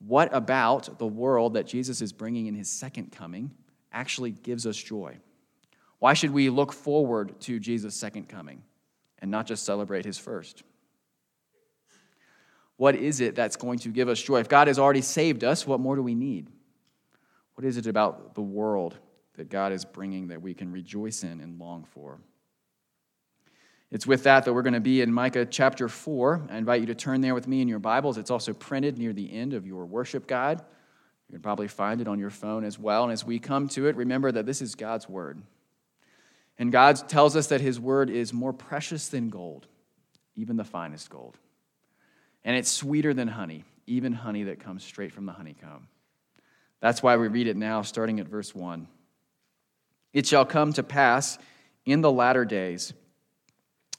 what 0.00 0.34
about 0.34 0.98
the 0.98 1.06
world 1.06 1.54
that 1.54 1.68
Jesus 1.68 2.02
is 2.02 2.12
bringing 2.12 2.46
in 2.46 2.56
his 2.56 2.68
second 2.68 3.12
coming 3.12 3.52
actually 3.92 4.32
gives 4.32 4.66
us 4.66 4.76
joy? 4.76 5.18
Why 6.04 6.12
should 6.12 6.32
we 6.32 6.50
look 6.50 6.70
forward 6.70 7.40
to 7.40 7.58
Jesus' 7.58 7.94
second 7.94 8.28
coming 8.28 8.62
and 9.20 9.30
not 9.30 9.46
just 9.46 9.64
celebrate 9.64 10.04
his 10.04 10.18
first? 10.18 10.62
What 12.76 12.94
is 12.94 13.22
it 13.22 13.34
that's 13.34 13.56
going 13.56 13.78
to 13.78 13.88
give 13.88 14.10
us 14.10 14.20
joy? 14.20 14.40
If 14.40 14.50
God 14.50 14.68
has 14.68 14.78
already 14.78 15.00
saved 15.00 15.44
us, 15.44 15.66
what 15.66 15.80
more 15.80 15.96
do 15.96 16.02
we 16.02 16.14
need? 16.14 16.50
What 17.54 17.64
is 17.64 17.78
it 17.78 17.86
about 17.86 18.34
the 18.34 18.42
world 18.42 18.98
that 19.38 19.48
God 19.48 19.72
is 19.72 19.86
bringing 19.86 20.28
that 20.28 20.42
we 20.42 20.52
can 20.52 20.70
rejoice 20.70 21.24
in 21.24 21.40
and 21.40 21.58
long 21.58 21.84
for? 21.84 22.18
It's 23.90 24.06
with 24.06 24.24
that 24.24 24.44
that 24.44 24.52
we're 24.52 24.60
going 24.60 24.74
to 24.74 24.80
be 24.80 25.00
in 25.00 25.10
Micah 25.10 25.46
chapter 25.46 25.88
4. 25.88 26.48
I 26.50 26.58
invite 26.58 26.82
you 26.82 26.86
to 26.88 26.94
turn 26.94 27.22
there 27.22 27.32
with 27.32 27.48
me 27.48 27.62
in 27.62 27.68
your 27.68 27.78
Bibles. 27.78 28.18
It's 28.18 28.30
also 28.30 28.52
printed 28.52 28.98
near 28.98 29.14
the 29.14 29.32
end 29.32 29.54
of 29.54 29.66
your 29.66 29.86
worship 29.86 30.26
guide. 30.26 30.60
You 31.30 31.32
can 31.32 31.40
probably 31.40 31.68
find 31.68 32.02
it 32.02 32.08
on 32.08 32.18
your 32.18 32.28
phone 32.28 32.62
as 32.62 32.78
well. 32.78 33.04
And 33.04 33.12
as 33.14 33.24
we 33.24 33.38
come 33.38 33.68
to 33.68 33.86
it, 33.86 33.96
remember 33.96 34.30
that 34.32 34.44
this 34.44 34.60
is 34.60 34.74
God's 34.74 35.08
Word. 35.08 35.40
And 36.58 36.70
God 36.70 37.08
tells 37.08 37.36
us 37.36 37.48
that 37.48 37.60
His 37.60 37.80
Word 37.80 38.10
is 38.10 38.32
more 38.32 38.52
precious 38.52 39.08
than 39.08 39.28
gold, 39.30 39.66
even 40.36 40.56
the 40.56 40.64
finest 40.64 41.10
gold. 41.10 41.36
And 42.44 42.56
it's 42.56 42.70
sweeter 42.70 43.14
than 43.14 43.28
honey, 43.28 43.64
even 43.86 44.12
honey 44.12 44.44
that 44.44 44.60
comes 44.60 44.84
straight 44.84 45.12
from 45.12 45.26
the 45.26 45.32
honeycomb. 45.32 45.88
That's 46.80 47.02
why 47.02 47.16
we 47.16 47.28
read 47.28 47.46
it 47.46 47.56
now, 47.56 47.82
starting 47.82 48.20
at 48.20 48.28
verse 48.28 48.54
1. 48.54 48.86
It 50.12 50.26
shall 50.26 50.44
come 50.44 50.72
to 50.74 50.82
pass 50.82 51.38
in 51.84 52.02
the 52.02 52.12
latter 52.12 52.44
days 52.44 52.92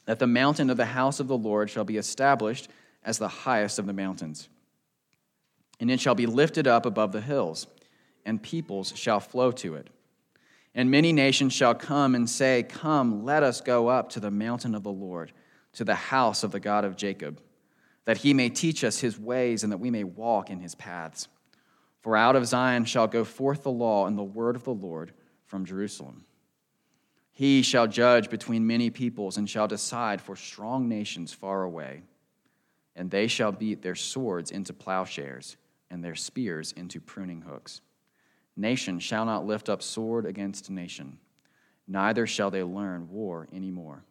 that 0.06 0.20
the 0.20 0.28
mountain 0.28 0.70
of 0.70 0.78
the 0.78 0.86
house 0.86 1.20
of 1.20 1.28
the 1.28 1.38
Lord 1.38 1.70
shall 1.70 1.84
be 1.84 1.98
established 1.98 2.70
as 3.04 3.18
the 3.18 3.28
highest 3.28 3.80
of 3.80 3.86
the 3.86 3.94
mountains. 3.94 4.48
And 5.80 5.92
it 5.92 6.00
shall 6.00 6.16
be 6.16 6.26
lifted 6.26 6.68
up 6.68 6.86
above 6.86 7.12
the 7.12 7.22
hills, 7.22 7.68
and 8.26 8.42
peoples 8.42 8.94
shall 8.96 9.20
flow 9.20 9.52
to 9.52 9.76
it. 9.76 9.90
And 10.76 10.92
many 10.92 11.14
nations 11.14 11.54
shall 11.54 11.74
come 11.74 12.16
and 12.16 12.30
say, 12.30 12.64
Come, 12.64 13.24
let 13.24 13.44
us 13.44 13.62
go 13.62 13.88
up 13.88 14.10
to 14.12 14.20
the 14.20 14.30
mountain 14.30 14.76
of 14.76 14.84
the 14.84 14.92
Lord, 14.92 15.32
to 15.74 15.86
the 15.86 15.96
house 15.96 16.44
of 16.44 16.52
the 16.52 16.60
God 16.60 16.84
of 16.84 16.98
Jacob, 16.98 17.42
that 18.04 18.18
he 18.18 18.34
may 18.34 18.50
teach 18.50 18.84
us 18.84 19.00
his 19.00 19.18
ways 19.18 19.64
and 19.64 19.72
that 19.72 19.78
we 19.78 19.90
may 19.90 20.04
walk 20.04 20.50
in 20.50 20.60
his 20.60 20.76
paths. 20.76 21.30
For 22.02 22.18
out 22.18 22.36
of 22.36 22.46
Zion 22.46 22.84
shall 22.86 23.08
go 23.08 23.24
forth 23.24 23.64
the 23.64 23.72
law 23.72 24.06
and 24.06 24.18
the 24.18 24.24
word 24.24 24.58
of 24.58 24.66
the 24.66 24.74
Lord 24.74 25.14
from 25.46 25.66
Jerusalem. 25.66 26.26
He 27.32 27.62
shall 27.62 27.88
judge 27.88 28.30
between 28.30 28.68
many 28.68 28.90
peoples 28.90 29.38
and 29.38 29.50
shall 29.50 29.68
decide 29.68 30.22
for 30.22 30.36
strong 30.36 30.88
nations 30.88 31.34
far 31.34 31.64
away. 31.64 32.04
And 32.96 33.10
they 33.10 33.28
shall 33.28 33.52
beat 33.52 33.82
their 33.82 33.96
swords 33.96 34.52
into 34.52 34.74
plowshares 34.74 35.58
and 35.90 36.04
their 36.04 36.16
spears 36.16 36.74
into 36.74 37.02
pruning 37.02 37.42
hooks. 37.42 37.82
Nation 38.58 39.00
shall 39.00 39.26
not 39.26 39.46
lift 39.46 39.70
up 39.70 39.84
sword 39.84 40.26
against 40.26 40.70
nation, 40.70 41.18
neither 41.88 42.26
shall 42.26 42.50
they 42.50 42.64
learn 42.64 43.10
war 43.10 43.48
any 43.52 43.72
more. 43.72 44.04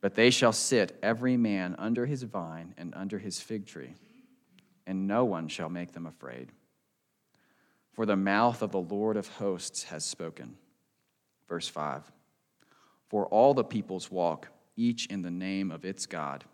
But 0.00 0.14
they 0.14 0.30
shall 0.30 0.52
sit 0.52 0.96
every 1.02 1.36
man 1.36 1.74
under 1.78 2.06
his 2.06 2.22
vine 2.22 2.74
and 2.78 2.94
under 2.94 3.18
his 3.18 3.40
fig 3.40 3.66
tree, 3.66 3.94
and 4.86 5.08
no 5.08 5.24
one 5.24 5.48
shall 5.48 5.68
make 5.68 5.92
them 5.92 6.06
afraid. 6.06 6.52
For 7.92 8.06
the 8.06 8.16
mouth 8.16 8.62
of 8.62 8.70
the 8.70 8.80
Lord 8.80 9.16
of 9.16 9.26
hosts 9.26 9.84
has 9.84 10.04
spoken. 10.04 10.56
Verse 11.48 11.66
5 11.66 12.04
For 13.08 13.26
all 13.26 13.54
the 13.54 13.64
peoples 13.64 14.08
walk, 14.08 14.48
each 14.76 15.06
in 15.06 15.22
the 15.22 15.32
name 15.32 15.72
of 15.72 15.84
its 15.84 16.06
God, 16.06 16.44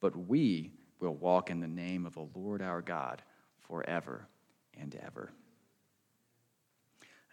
but 0.00 0.16
we 0.16 0.72
will 1.00 1.14
walk 1.14 1.50
in 1.50 1.60
the 1.60 1.68
name 1.68 2.06
of 2.06 2.14
the 2.14 2.26
Lord 2.34 2.62
our 2.62 2.80
God 2.80 3.20
forever 3.58 4.26
and 4.80 4.98
ever. 5.04 5.30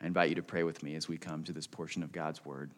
I 0.02 0.08
invite 0.08 0.30
you 0.30 0.36
to 0.36 0.44
pray 0.44 0.64
with 0.64 0.82
me 0.82 0.96
as 0.96 1.08
we 1.08 1.18
come 1.18 1.44
to 1.44 1.54
this 1.54 1.68
portion 1.68 2.02
of 2.02 2.12
God's 2.12 2.44
word. 2.44 2.72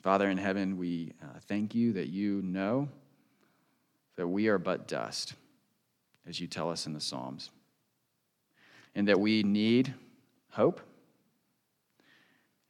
Father 0.00 0.28
in 0.30 0.38
heaven, 0.38 0.78
we 0.78 1.12
uh, 1.22 1.38
thank 1.48 1.74
you 1.74 1.92
that 1.94 2.08
you 2.08 2.40
know 2.42 2.88
that 4.16 4.26
we 4.28 4.48
are 4.48 4.58
but 4.58 4.86
dust, 4.86 5.34
as 6.26 6.40
you 6.40 6.46
tell 6.46 6.70
us 6.70 6.86
in 6.86 6.92
the 6.92 7.00
Psalms, 7.00 7.50
and 8.94 9.08
that 9.08 9.18
we 9.18 9.42
need 9.42 9.94
hope. 10.50 10.80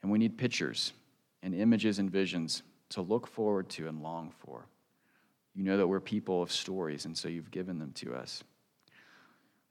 And 0.02 0.10
we 0.10 0.18
need 0.18 0.36
pictures 0.36 0.92
and 1.42 1.54
images 1.54 1.98
and 1.98 2.10
visions 2.10 2.62
to 2.90 3.02
look 3.02 3.26
forward 3.26 3.68
to 3.70 3.88
and 3.88 4.02
long 4.02 4.32
for. 4.38 4.66
You 5.54 5.64
know 5.64 5.76
that 5.76 5.86
we're 5.86 6.00
people 6.00 6.42
of 6.42 6.50
stories, 6.50 7.04
and 7.04 7.16
so 7.16 7.28
you've 7.28 7.50
given 7.50 7.78
them 7.78 7.92
to 7.96 8.14
us. 8.14 8.42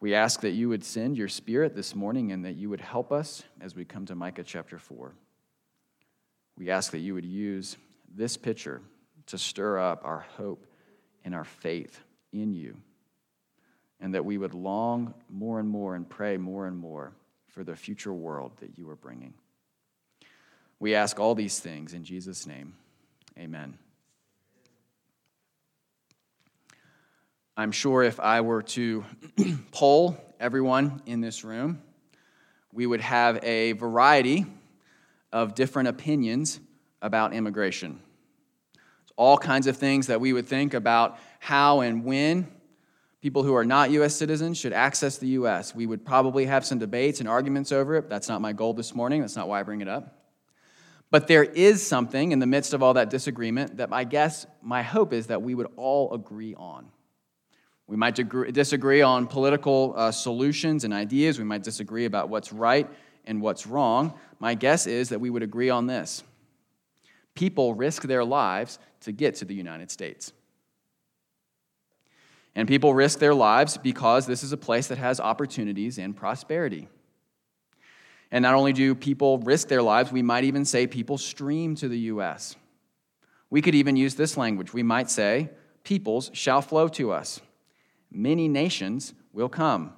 We 0.02 0.16
ask 0.16 0.42
that 0.42 0.52
you 0.52 0.68
would 0.70 0.84
send 0.84 1.16
your 1.16 1.28
spirit 1.28 1.76
this 1.76 1.96
morning 1.96 2.32
and 2.32 2.44
that 2.44 2.56
you 2.56 2.70
would 2.72 2.82
help 2.82 3.12
us 3.12 3.44
as 3.62 3.76
we 3.76 3.86
come 3.86 4.08
to 4.08 4.16
Micah 4.16 4.44
chapter 4.44 4.80
4. 4.80 5.14
We 6.58 6.72
ask 6.72 6.92
that 6.92 7.00
you 7.00 7.14
would 7.14 7.26
use 7.26 7.78
this 8.14 8.36
picture 8.36 8.82
to 9.28 9.38
stir 9.38 9.78
up 9.78 10.02
our 10.04 10.26
hope 10.38 10.66
and 11.24 11.36
our 11.36 11.46
faith 11.46 12.02
in 12.34 12.54
you, 12.56 12.76
and 14.00 14.16
that 14.16 14.26
we 14.26 14.40
would 14.40 14.56
long 14.56 15.14
more 15.30 15.60
and 15.60 15.70
more 15.70 15.96
and 15.96 16.10
pray 16.10 16.36
more 16.36 16.66
and 16.66 16.78
more 16.78 17.14
for 17.48 17.64
the 17.64 17.76
future 17.76 18.14
world 18.14 18.54
that 18.60 18.80
you 18.80 18.90
are 18.90 18.96
bringing. 18.96 19.36
We 20.80 20.96
ask 20.96 21.20
all 21.20 21.36
these 21.36 21.60
things 21.60 21.94
in 21.94 22.04
Jesus' 22.04 22.48
name. 22.48 22.74
Amen. 23.38 23.78
I'm 27.58 27.72
sure 27.72 28.02
if 28.04 28.20
I 28.20 28.42
were 28.42 28.62
to 28.64 29.04
poll 29.72 30.18
everyone 30.40 31.02
in 31.06 31.22
this 31.22 31.44
room, 31.44 31.82
we 32.72 32.86
would 32.88 33.02
have 33.02 33.44
a 33.44 33.74
variety 33.74 34.46
of 35.34 35.54
different 35.56 35.90
opinions 35.90 36.60
about 37.02 37.34
immigration. 37.34 38.00
All 39.18 39.38
kinds 39.38 39.68
of 39.68 39.78
things 39.78 40.08
that 40.08 40.22
we 40.22 40.34
would 40.34 40.48
think 40.48 40.74
about 40.74 41.20
how 41.40 41.82
and 41.82 42.06
when 42.06 42.48
people 43.22 43.44
who 43.44 43.54
are 43.56 43.66
not 43.66 43.92
U.S. 43.92 44.16
citizens 44.16 44.58
should 44.58 44.74
access 44.74 45.18
the 45.18 45.28
U.S. 45.28 45.76
We 45.76 45.86
would 45.86 46.06
probably 46.06 46.46
have 46.46 46.66
some 46.66 46.80
debates 46.80 47.20
and 47.20 47.28
arguments 47.28 47.72
over 47.72 47.96
it. 47.98 48.10
That's 48.10 48.30
not 48.30 48.42
my 48.42 48.54
goal 48.54 48.74
this 48.74 48.96
morning. 48.96 49.22
That's 49.22 49.36
not 49.36 49.48
why 49.48 49.60
I 49.60 49.64
bring 49.64 49.82
it 49.82 49.88
up. 49.88 50.18
But 51.12 51.28
there 51.28 51.44
is 51.44 51.86
something 51.86 52.32
in 52.32 52.40
the 52.40 52.48
midst 52.48 52.74
of 52.74 52.82
all 52.82 52.94
that 52.94 53.10
disagreement 53.10 53.78
that 53.78 53.90
I 53.92 54.06
guess 54.06 54.46
my 54.62 54.82
hope 54.82 55.12
is 55.12 55.28
that 55.28 55.42
we 55.42 55.54
would 55.54 55.68
all 55.76 56.14
agree 56.14 56.56
on. 56.56 56.88
We 57.92 57.98
might 57.98 58.16
disagree 58.16 59.02
on 59.02 59.28
political 59.28 59.94
uh, 59.98 60.12
solutions 60.14 60.86
and 60.86 60.94
ideas. 60.94 61.38
We 61.38 61.44
might 61.44 61.62
disagree 61.62 62.06
about 62.06 62.30
what's 62.30 62.54
right 62.54 62.90
and 63.26 63.42
what's 63.42 63.68
wrong. 63.68 64.14
My 64.40 64.56
guess 64.56 64.88
is 64.88 65.10
that 65.10 65.20
we 65.20 65.30
would 65.30 65.44
agree 65.44 65.70
on 65.70 65.88
this 65.88 66.24
people 67.36 67.74
risk 67.74 68.04
their 68.04 68.24
lives 68.24 68.80
to 69.02 69.12
get 69.12 69.36
to 69.36 69.46
the 69.46 69.54
United 69.54 69.92
States. 69.92 70.32
And 72.56 72.66
people 72.66 72.94
risk 72.94 73.20
their 73.20 73.34
lives 73.34 73.78
because 73.78 74.26
this 74.26 74.42
is 74.42 74.54
a 74.54 74.58
place 74.58 74.88
that 74.88 74.98
has 74.98 75.20
opportunities 75.20 75.98
and 75.98 76.16
prosperity. 76.16 76.88
And 78.32 78.44
not 78.44 78.54
only 78.54 78.72
do 78.72 78.96
people 78.96 79.40
risk 79.40 79.68
their 79.68 79.82
lives, 79.82 80.14
we 80.14 80.22
might 80.22 80.46
even 80.46 80.64
say 80.64 80.88
people 80.88 81.18
stream 81.18 81.76
to 81.76 81.90
the 81.90 82.00
U.S. 82.00 82.56
We 83.50 83.62
could 83.62 83.76
even 83.76 83.98
use 83.98 84.16
this 84.16 84.38
language. 84.38 84.74
We 84.74 84.84
might 84.84 85.10
say, 85.10 85.50
peoples 85.84 86.32
shall 86.34 86.62
flow 86.62 86.88
to 86.90 87.12
us, 87.12 87.42
many 88.12 88.48
nations 88.48 89.14
will 89.34 89.50
come. 89.50 89.94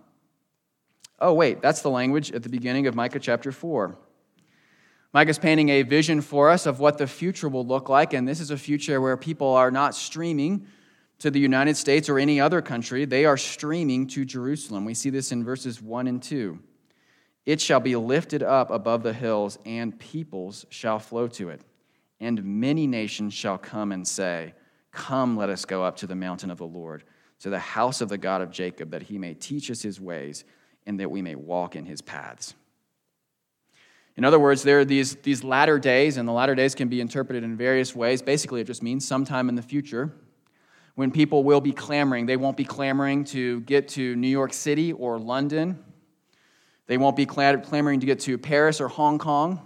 Oh, 1.20 1.34
wait, 1.34 1.62
that's 1.62 1.82
the 1.82 1.90
language 1.90 2.32
at 2.32 2.44
the 2.44 2.50
beginning 2.50 2.88
of 2.88 2.96
Micah 2.96 3.20
chapter 3.20 3.52
4. 3.52 3.98
Micah's 5.14 5.38
painting 5.38 5.70
a 5.70 5.84
vision 5.84 6.22
for 6.22 6.50
us 6.50 6.66
of 6.66 6.80
what 6.80 6.98
the 6.98 7.08
future 7.08 7.48
will 7.48 7.66
look 7.66 7.88
like, 7.88 8.14
and 8.14 8.28
this 8.28 8.40
is 8.40 8.52
a 8.52 8.58
future 8.58 9.00
where 9.00 9.16
people 9.16 9.54
are 9.54 9.72
not 9.72 9.96
streaming 9.96 10.66
to 11.20 11.32
the 11.32 11.40
United 11.40 11.78
States 11.78 12.10
or 12.10 12.20
any 12.20 12.42
other 12.42 12.62
country, 12.62 13.06
they 13.06 13.24
are 13.24 13.38
streaming 13.38 14.08
to 14.08 14.26
Jerusalem. 14.26 14.84
We 14.84 14.94
see 14.94 15.10
this 15.10 15.32
in 15.32 15.44
verses 15.44 15.82
1 15.82 16.08
and 16.08 16.22
2. 16.22 16.60
It 17.46 17.62
shall 17.62 17.80
be 17.80 17.96
lifted 17.96 18.44
up 18.44 18.72
above 18.72 19.04
the 19.04 19.14
hills, 19.14 19.58
and 19.66 19.98
peoples 19.98 20.66
shall 20.70 21.00
flow 21.00 21.28
to 21.30 21.50
it. 21.50 21.62
And 22.20 22.44
many 22.44 22.88
nations 22.88 23.34
shall 23.34 23.58
come 23.58 23.92
and 23.92 24.08
say, 24.08 24.54
Come, 24.92 25.38
let 25.38 25.50
us 25.50 25.66
go 25.66 25.84
up 25.84 25.96
to 25.98 26.08
the 26.08 26.16
mountain 26.16 26.52
of 26.52 26.58
the 26.58 26.66
Lord, 26.66 27.04
to 27.44 27.50
the 27.50 27.60
house 27.60 28.02
of 28.02 28.10
the 28.10 28.18
God 28.18 28.42
of 28.42 28.52
Jacob, 28.52 28.92
that 28.92 29.04
he 29.04 29.18
may 29.18 29.34
teach 29.34 29.72
us 29.72 29.82
his 29.82 30.02
ways, 30.02 30.44
and 30.86 31.00
that 31.00 31.10
we 31.10 31.22
may 31.22 31.36
walk 31.36 31.76
in 31.76 31.86
his 31.86 32.02
paths. 32.02 32.56
In 34.18 34.26
other 34.26 34.40
words, 34.40 34.64
there 34.64 34.80
are 34.80 34.86
these, 34.86 35.16
these 35.18 35.44
latter 35.44 35.80
days, 35.80 36.18
and 36.18 36.28
the 36.28 36.34
latter 36.34 36.56
days 36.56 36.76
can 36.76 36.90
be 36.90 37.00
interpreted 37.00 37.44
in 37.44 37.56
various 37.56 37.96
ways. 37.96 38.22
Basically, 38.22 38.60
it 38.60 38.68
just 38.68 38.84
means 38.84 39.08
sometime 39.08 39.48
in 39.48 39.56
the 39.56 39.62
future 39.62 40.12
when 40.96 41.12
people 41.12 41.44
will 41.44 41.62
be 41.62 41.72
clamoring. 41.72 42.26
They 42.26 42.38
won't 42.38 42.58
be 42.58 42.66
clamoring 42.66 43.24
to 43.26 43.62
get 43.62 43.88
to 43.90 44.16
New 44.16 44.28
York 44.28 44.54
City 44.54 44.92
or 44.92 45.18
London 45.18 45.84
they 46.88 46.98
won't 46.98 47.16
be 47.16 47.26
clamoring 47.26 48.02
to 48.02 48.06
get 48.06 48.20
to 48.22 48.38
Paris 48.38 48.82
or 48.82 48.88
Hong 48.88 49.18
Kong, 49.18 49.66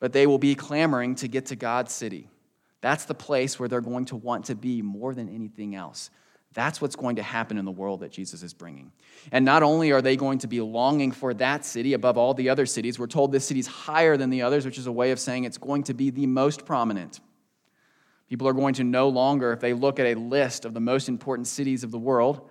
but 0.00 0.12
they 0.12 0.26
will 0.26 0.38
be 0.38 0.54
clamoring 0.54 1.14
to 1.16 1.28
get 1.28 1.46
to 1.46 1.56
God's 1.56 1.92
city. 1.92 2.28
That's 2.80 3.04
the 3.04 3.14
place 3.14 3.58
where 3.58 3.68
they're 3.68 3.80
going 3.80 4.06
to 4.06 4.16
want 4.16 4.46
to 4.46 4.54
be 4.54 4.82
more 4.82 5.14
than 5.14 5.28
anything 5.28 5.74
else. 5.74 6.10
That's 6.56 6.80
what's 6.80 6.96
going 6.96 7.16
to 7.16 7.22
happen 7.22 7.58
in 7.58 7.66
the 7.66 7.70
world 7.70 8.00
that 8.00 8.10
Jesus 8.10 8.42
is 8.42 8.54
bringing. 8.54 8.90
And 9.30 9.44
not 9.44 9.62
only 9.62 9.92
are 9.92 10.00
they 10.00 10.16
going 10.16 10.38
to 10.38 10.46
be 10.46 10.62
longing 10.62 11.12
for 11.12 11.34
that 11.34 11.66
city 11.66 11.92
above 11.92 12.16
all 12.16 12.32
the 12.32 12.48
other 12.48 12.64
cities, 12.64 12.98
we're 12.98 13.08
told 13.08 13.30
this 13.30 13.46
city's 13.46 13.66
higher 13.66 14.16
than 14.16 14.30
the 14.30 14.40
others, 14.40 14.64
which 14.64 14.78
is 14.78 14.86
a 14.86 14.92
way 14.92 15.10
of 15.10 15.20
saying 15.20 15.44
it's 15.44 15.58
going 15.58 15.82
to 15.82 15.92
be 15.92 16.08
the 16.08 16.26
most 16.26 16.64
prominent. 16.64 17.20
People 18.30 18.48
are 18.48 18.54
going 18.54 18.72
to 18.74 18.84
no 18.84 19.10
longer, 19.10 19.52
if 19.52 19.60
they 19.60 19.74
look 19.74 20.00
at 20.00 20.06
a 20.06 20.14
list 20.14 20.64
of 20.64 20.72
the 20.72 20.80
most 20.80 21.10
important 21.10 21.46
cities 21.46 21.84
of 21.84 21.90
the 21.90 21.98
world, 21.98 22.48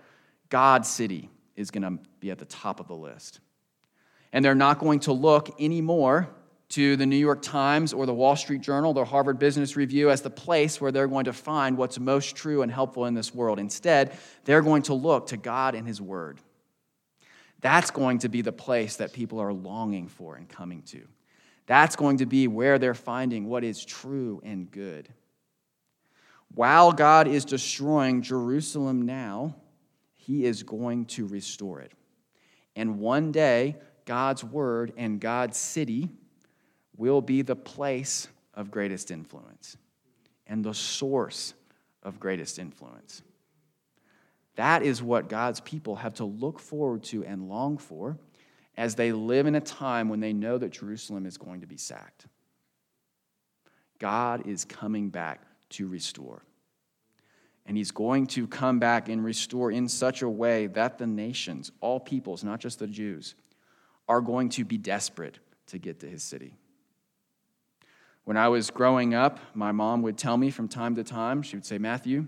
God's 0.49 0.87
city 0.87 1.31
is 1.55 1.71
going 1.71 1.81
to 1.81 2.03
be 2.19 2.29
at 2.29 2.37
the 2.37 2.45
top 2.45 2.79
of 2.79 2.87
the 2.87 2.95
list 2.95 3.39
and 4.35 4.43
they're 4.43 4.53
not 4.53 4.79
going 4.79 4.99
to 4.99 5.13
look 5.13 5.61
anymore 5.61 6.29
to 6.69 6.95
the 6.95 7.05
New 7.05 7.17
York 7.17 7.41
Times 7.41 7.93
or 7.93 8.05
the 8.05 8.13
Wall 8.13 8.35
Street 8.35 8.61
Journal, 8.61 8.93
the 8.93 9.05
Harvard 9.05 9.37
Business 9.37 9.75
Review 9.75 10.09
as 10.09 10.21
the 10.21 10.29
place 10.29 10.81
where 10.81 10.91
they're 10.91 11.07
going 11.07 11.25
to 11.25 11.33
find 11.33 11.77
what's 11.77 11.99
most 11.99 12.35
true 12.35 12.63
and 12.63 12.71
helpful 12.71 13.05
in 13.05 13.13
this 13.13 13.33
world. 13.33 13.59
Instead, 13.59 14.17
they're 14.45 14.61
going 14.61 14.81
to 14.83 14.93
look 14.93 15.27
to 15.27 15.37
God 15.37 15.75
and 15.75 15.87
His 15.87 16.01
Word. 16.01 16.39
That's 17.61 17.91
going 17.91 18.19
to 18.19 18.29
be 18.29 18.41
the 18.41 18.51
place 18.51 18.97
that 18.97 19.13
people 19.13 19.39
are 19.39 19.53
longing 19.53 20.07
for 20.07 20.35
and 20.35 20.49
coming 20.49 20.81
to. 20.83 21.01
That's 21.67 21.95
going 21.95 22.17
to 22.17 22.25
be 22.25 22.47
where 22.47 22.77
they're 22.77 22.93
finding 22.93 23.47
what 23.47 23.63
is 23.63 23.83
true 23.83 24.41
and 24.43 24.69
good. 24.69 25.09
While 26.53 26.91
God 26.91 27.27
is 27.27 27.43
destroying 27.45 28.21
Jerusalem 28.21 29.03
now, 29.03 29.55
He 30.15 30.45
is 30.45 30.63
going 30.63 31.05
to 31.07 31.27
restore 31.27 31.81
it. 31.81 31.91
And 32.75 32.99
one 32.99 33.31
day, 33.31 33.77
God's 34.05 34.43
word 34.43 34.93
and 34.97 35.19
God's 35.19 35.57
city 35.57 36.09
will 36.97 37.21
be 37.21 37.41
the 37.41 37.55
place 37.55 38.27
of 38.53 38.71
greatest 38.71 39.11
influence 39.11 39.77
and 40.47 40.63
the 40.63 40.73
source 40.73 41.53
of 42.03 42.19
greatest 42.19 42.59
influence. 42.59 43.21
That 44.55 44.83
is 44.83 45.03
what 45.03 45.27
God's 45.27 45.59
people 45.59 45.97
have 45.97 46.13
to 46.15 46.25
look 46.25 46.59
forward 46.59 47.03
to 47.05 47.25
and 47.25 47.49
long 47.49 47.77
for 47.77 48.17
as 48.77 48.95
they 48.95 49.11
live 49.11 49.47
in 49.47 49.55
a 49.55 49.61
time 49.61 50.09
when 50.09 50.19
they 50.19 50.33
know 50.33 50.57
that 50.57 50.71
Jerusalem 50.71 51.25
is 51.25 51.37
going 51.37 51.61
to 51.61 51.67
be 51.67 51.77
sacked. 51.77 52.27
God 53.99 54.47
is 54.47 54.65
coming 54.65 55.09
back 55.09 55.41
to 55.71 55.87
restore. 55.87 56.43
And 57.65 57.75
he's 57.75 57.91
going 57.91 58.27
to 58.27 58.47
come 58.47 58.79
back 58.79 59.09
and 59.09 59.23
restore 59.23 59.71
in 59.71 59.89
such 59.89 60.21
a 60.21 60.29
way 60.29 60.67
that 60.67 60.97
the 60.97 61.07
nations, 61.07 61.71
all 61.81 61.99
peoples, 61.99 62.43
not 62.43 62.59
just 62.59 62.79
the 62.79 62.87
Jews, 62.87 63.33
are 64.07 64.21
going 64.21 64.49
to 64.49 64.63
be 64.63 64.77
desperate 64.77 65.39
to 65.67 65.79
get 65.79 65.99
to 66.01 66.07
his 66.07 66.21
city. 66.21 66.55
When 68.25 68.37
I 68.37 68.49
was 68.49 68.71
growing 68.71 69.13
up, 69.13 69.39
my 69.53 69.71
mom 69.71 70.01
would 70.01 70.17
tell 70.17 70.35
me 70.35 70.49
from 70.49 70.67
time 70.67 70.95
to 70.95 71.03
time, 71.03 71.41
she 71.41 71.55
would 71.55 71.65
say, 71.65 71.77
Matthew, 71.77 72.27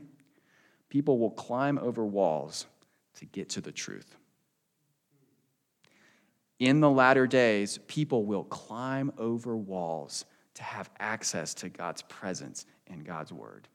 people 0.89 1.17
will 1.17 1.31
climb 1.31 1.77
over 1.79 2.05
walls 2.05 2.67
to 3.15 3.25
get 3.25 3.49
to 3.49 3.61
the 3.61 3.71
truth. 3.71 4.15
In 6.59 6.79
the 6.79 6.89
latter 6.89 7.27
days, 7.27 7.79
people 7.87 8.25
will 8.25 8.43
climb 8.43 9.11
over 9.17 9.55
walls 9.55 10.25
to 10.55 10.63
have 10.63 10.89
access 10.99 11.53
to 11.55 11.69
God's 11.69 12.03
presence 12.03 12.65
and 12.87 13.05
God's 13.05 13.33
word. 13.33 13.67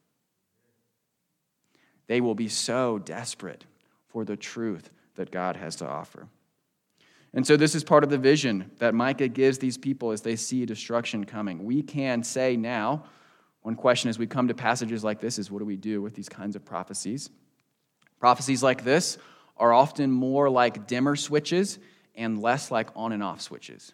They 2.07 2.21
will 2.21 2.35
be 2.35 2.49
so 2.49 2.99
desperate 2.99 3.65
for 4.09 4.25
the 4.25 4.37
truth 4.37 4.91
that 5.15 5.31
God 5.31 5.57
has 5.57 5.77
to 5.77 5.87
offer. 5.87 6.29
And 7.35 7.47
so, 7.47 7.57
this 7.57 7.75
is 7.75 7.83
part 7.83 8.05
of 8.05 8.11
the 8.11 8.19
vision 8.19 8.71
that 8.79 8.95
Micah 8.95 9.29
gives 9.29 9.59
these 9.59 9.79
people 9.79 10.11
as 10.11 10.21
they 10.21 10.37
see 10.37 10.67
destruction 10.67 11.25
coming. 11.25 11.65
We 11.65 11.83
can 11.83 12.23
say 12.23 12.57
now, 12.57 13.05
one 13.63 13.75
question 13.75 14.11
as 14.11 14.19
we 14.19 14.27
come 14.27 14.49
to 14.49 14.55
passages 14.55 15.03
like 15.03 15.21
this 15.21 15.39
is 15.39 15.51
what 15.51 15.61
do 15.61 15.65
we 15.65 15.77
do 15.77 16.03
with 16.03 16.15
these 16.15 16.29
kinds 16.29 16.57
of 16.57 16.65
prophecies? 16.65 17.31
Prophecies 18.21 18.63
like 18.63 18.85
this 18.85 19.19
are 19.57 19.73
often 19.73 20.11
more 20.11 20.51
like 20.51 20.87
dimmer 20.87 21.17
switches 21.17 21.79
and 22.15 22.43
less 22.43 22.71
like 22.71 22.91
on 22.95 23.13
and 23.13 23.23
off 23.23 23.41
switches. 23.41 23.93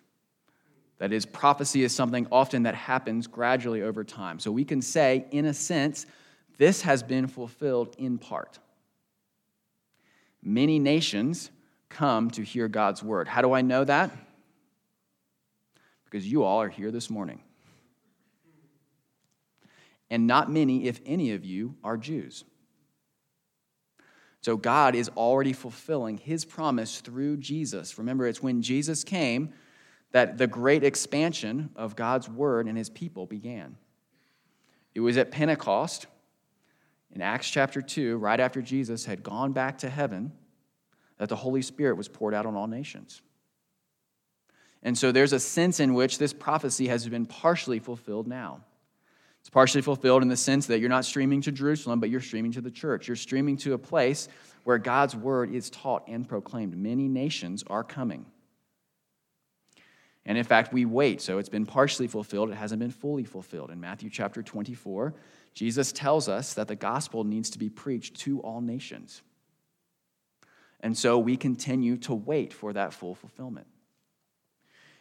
That 0.99 1.12
is, 1.12 1.25
prophecy 1.25 1.85
is 1.85 1.95
something 1.95 2.26
often 2.33 2.64
that 2.64 2.75
happens 2.75 3.26
gradually 3.26 3.83
over 3.83 4.02
time. 4.02 4.40
So 4.40 4.50
we 4.50 4.64
can 4.64 4.83
say, 4.83 5.26
in 5.30 5.45
a 5.45 5.54
sense, 5.54 6.07
this 6.57 6.83
has 6.83 7.04
been 7.04 7.28
fulfilled 7.28 7.95
in 7.99 8.18
part. 8.18 8.59
Many 10.42 10.78
nations 10.78 11.50
come 11.88 12.30
to 12.33 12.42
hear 12.42 12.68
God's 12.68 13.02
word. 13.02 13.28
How 13.28 13.42
do 13.42 13.52
I 13.52 13.62
know 13.62 13.85
that? 13.85 14.11
Because 16.04 16.26
you 16.26 16.45
all 16.45 16.62
are 16.62 16.68
here 16.68 16.90
this 16.90 17.11
morning. 17.11 17.40
And 20.11 20.26
not 20.26 20.50
many, 20.50 20.87
if 20.87 21.00
any 21.04 21.33
of 21.33 21.45
you, 21.45 21.75
are 21.85 21.97
Jews. 21.97 22.45
So 24.40 24.57
God 24.57 24.95
is 24.95 25.11
already 25.11 25.52
fulfilling 25.52 26.16
his 26.16 26.45
promise 26.45 27.00
through 27.00 27.38
Jesus. 27.38 27.99
Remember, 27.99 28.26
it's 28.26 28.42
when 28.42 28.62
Jesus 28.62 29.04
came 29.04 29.52
that 30.12 30.38
the 30.38 30.47
great 30.47 30.85
expansion 30.85 31.71
of 31.76 31.97
God's 31.97 32.28
word 32.28 32.66
and 32.66 32.78
his 32.78 32.88
people 32.88 33.26
began. 33.26 33.76
It 34.95 35.00
was 35.00 35.16
at 35.18 35.30
Pentecost 35.30 36.07
in 37.14 37.21
Acts 37.21 37.50
chapter 37.50 37.83
2, 37.83 38.16
right 38.16 38.40
after 38.40 38.62
Jesus 38.62 39.04
had 39.04 39.23
gone 39.23 39.52
back 39.52 39.78
to 39.78 39.90
heaven 39.90 40.33
that 41.19 41.29
the 41.29 41.37
Holy 41.37 41.63
Spirit 41.63 41.97
was 41.97 42.09
poured 42.09 42.35
out 42.35 42.47
on 42.47 42.57
all 42.57 42.67
nations. 42.67 43.23
And 44.83 44.97
so 44.97 45.13
there's 45.13 45.33
a 45.33 45.41
sense 45.41 45.81
in 45.81 45.95
which 45.95 46.19
this 46.19 46.33
prophecy 46.33 46.89
has 46.89 47.09
been 47.09 47.27
partially 47.27 47.79
fulfilled 47.79 48.27
now. 48.27 48.61
It's 49.41 49.51
partially 49.51 49.83
fulfilled 49.83 50.23
in 50.23 50.29
the 50.29 50.37
sense 50.37 50.67
that 50.67 50.79
you're 50.79 50.89
not 50.89 51.05
streaming 51.05 51.41
to 51.43 51.53
Jerusalem, 51.53 52.01
but 52.01 52.11
you're 52.11 52.21
streaming 52.21 52.53
to 52.53 52.61
the 52.61 52.71
church. 52.71 53.09
You're 53.09 53.17
streaming 53.17 53.57
to 53.59 53.75
a 53.75 53.79
place 53.79 54.29
where 54.65 54.79
God's 54.79 55.17
word 55.17 55.53
is 55.55 55.71
taught 55.71 56.05
and 56.07 56.29
proclaimed. 56.29 56.77
Many 56.77 57.09
nations 57.09 57.65
are 57.69 57.83
coming. 57.83 58.27
And 60.27 60.37
in 60.37 60.45
fact, 60.45 60.73
we 60.73 60.85
wait. 60.85 61.23
So 61.23 61.39
it's 61.39 61.49
been 61.49 61.65
partially 61.65 62.07
fulfilled, 62.07 62.51
it 62.51 62.57
hasn't 62.57 62.81
been 62.81 62.91
fully 62.91 63.25
fulfilled. 63.25 63.71
In 63.71 63.81
Matthew 63.81 64.11
chapter 64.11 64.43
24, 64.43 65.15
Jesus 65.55 65.91
tells 65.91 66.29
us 66.29 66.55
that 66.55 66.69
the 66.69 66.77
gospel 66.77 67.25
needs 67.25 67.49
to 67.51 67.59
be 67.59 67.71
preached 67.71 68.17
to 68.21 68.41
all 68.41 68.61
nations. 68.61 69.23
And 70.81 70.97
so 70.97 71.19
we 71.19 71.37
continue 71.37 71.97
to 71.99 72.15
wait 72.15 72.53
for 72.53 72.73
that 72.73 72.93
full 72.93 73.15
fulfillment. 73.15 73.67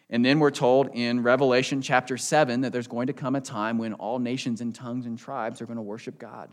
And 0.09 0.25
then 0.25 0.39
we're 0.39 0.51
told 0.51 0.89
in 0.93 1.21
Revelation 1.21 1.81
chapter 1.81 2.17
7 2.17 2.61
that 2.61 2.71
there's 2.71 2.87
going 2.87 3.07
to 3.07 3.13
come 3.13 3.35
a 3.35 3.41
time 3.41 3.77
when 3.77 3.93
all 3.93 4.19
nations 4.19 4.61
and 4.61 4.73
tongues 4.73 5.05
and 5.05 5.19
tribes 5.19 5.61
are 5.61 5.65
going 5.65 5.77
to 5.77 5.83
worship 5.83 6.17
God. 6.17 6.49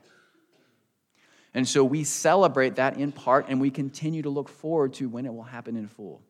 And 1.54 1.68
so 1.68 1.84
we 1.84 2.02
celebrate 2.02 2.76
that 2.76 2.98
in 2.98 3.12
part 3.12 3.46
and 3.48 3.60
we 3.60 3.70
continue 3.70 4.22
to 4.22 4.30
look 4.30 4.48
forward 4.48 4.94
to 4.94 5.08
when 5.08 5.24
it 5.24 5.32
will 5.32 5.44
happen 5.44 5.76
in 5.76 5.86
full. 5.86 6.20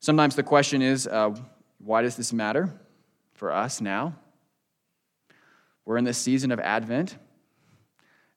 Sometimes 0.00 0.34
the 0.34 0.42
question 0.42 0.82
is 0.82 1.06
uh, 1.06 1.36
why 1.78 2.02
does 2.02 2.16
this 2.16 2.32
matter 2.32 2.68
for 3.34 3.52
us 3.52 3.80
now? 3.80 4.16
We're 5.84 5.96
in 5.96 6.04
this 6.04 6.18
season 6.18 6.50
of 6.50 6.58
Advent. 6.58 7.16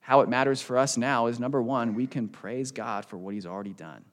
How 0.06 0.20
it 0.20 0.28
matters 0.28 0.62
for 0.62 0.78
us 0.78 0.96
now 0.96 1.26
is 1.26 1.40
number 1.40 1.60
one, 1.60 1.94
we 1.94 2.06
can 2.06 2.28
praise 2.28 2.70
God 2.70 3.04
for 3.04 3.16
what 3.16 3.34
He's 3.34 3.44
already 3.44 3.72
done. 3.72 4.04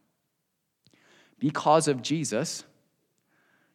Because 1.38 1.88
of 1.88 2.02
Jesus, 2.02 2.64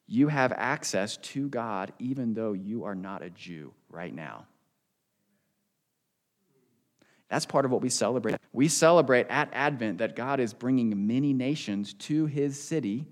you 0.08 0.26
have 0.26 0.50
access 0.50 1.16
to 1.18 1.48
God 1.48 1.92
even 2.00 2.34
though 2.34 2.54
you 2.54 2.82
are 2.82 2.96
not 2.96 3.22
a 3.22 3.30
Jew 3.30 3.72
right 3.88 4.12
now. 4.12 4.46
That's 7.28 7.46
part 7.46 7.64
of 7.64 7.70
what 7.70 7.82
we 7.82 7.88
celebrate. 7.88 8.34
We 8.52 8.66
celebrate 8.66 9.28
at 9.28 9.50
Advent 9.52 9.98
that 9.98 10.16
God 10.16 10.40
is 10.40 10.52
bringing 10.52 11.06
many 11.06 11.32
nations 11.32 11.94
to 11.94 12.26
his 12.26 12.60
city, 12.60 13.06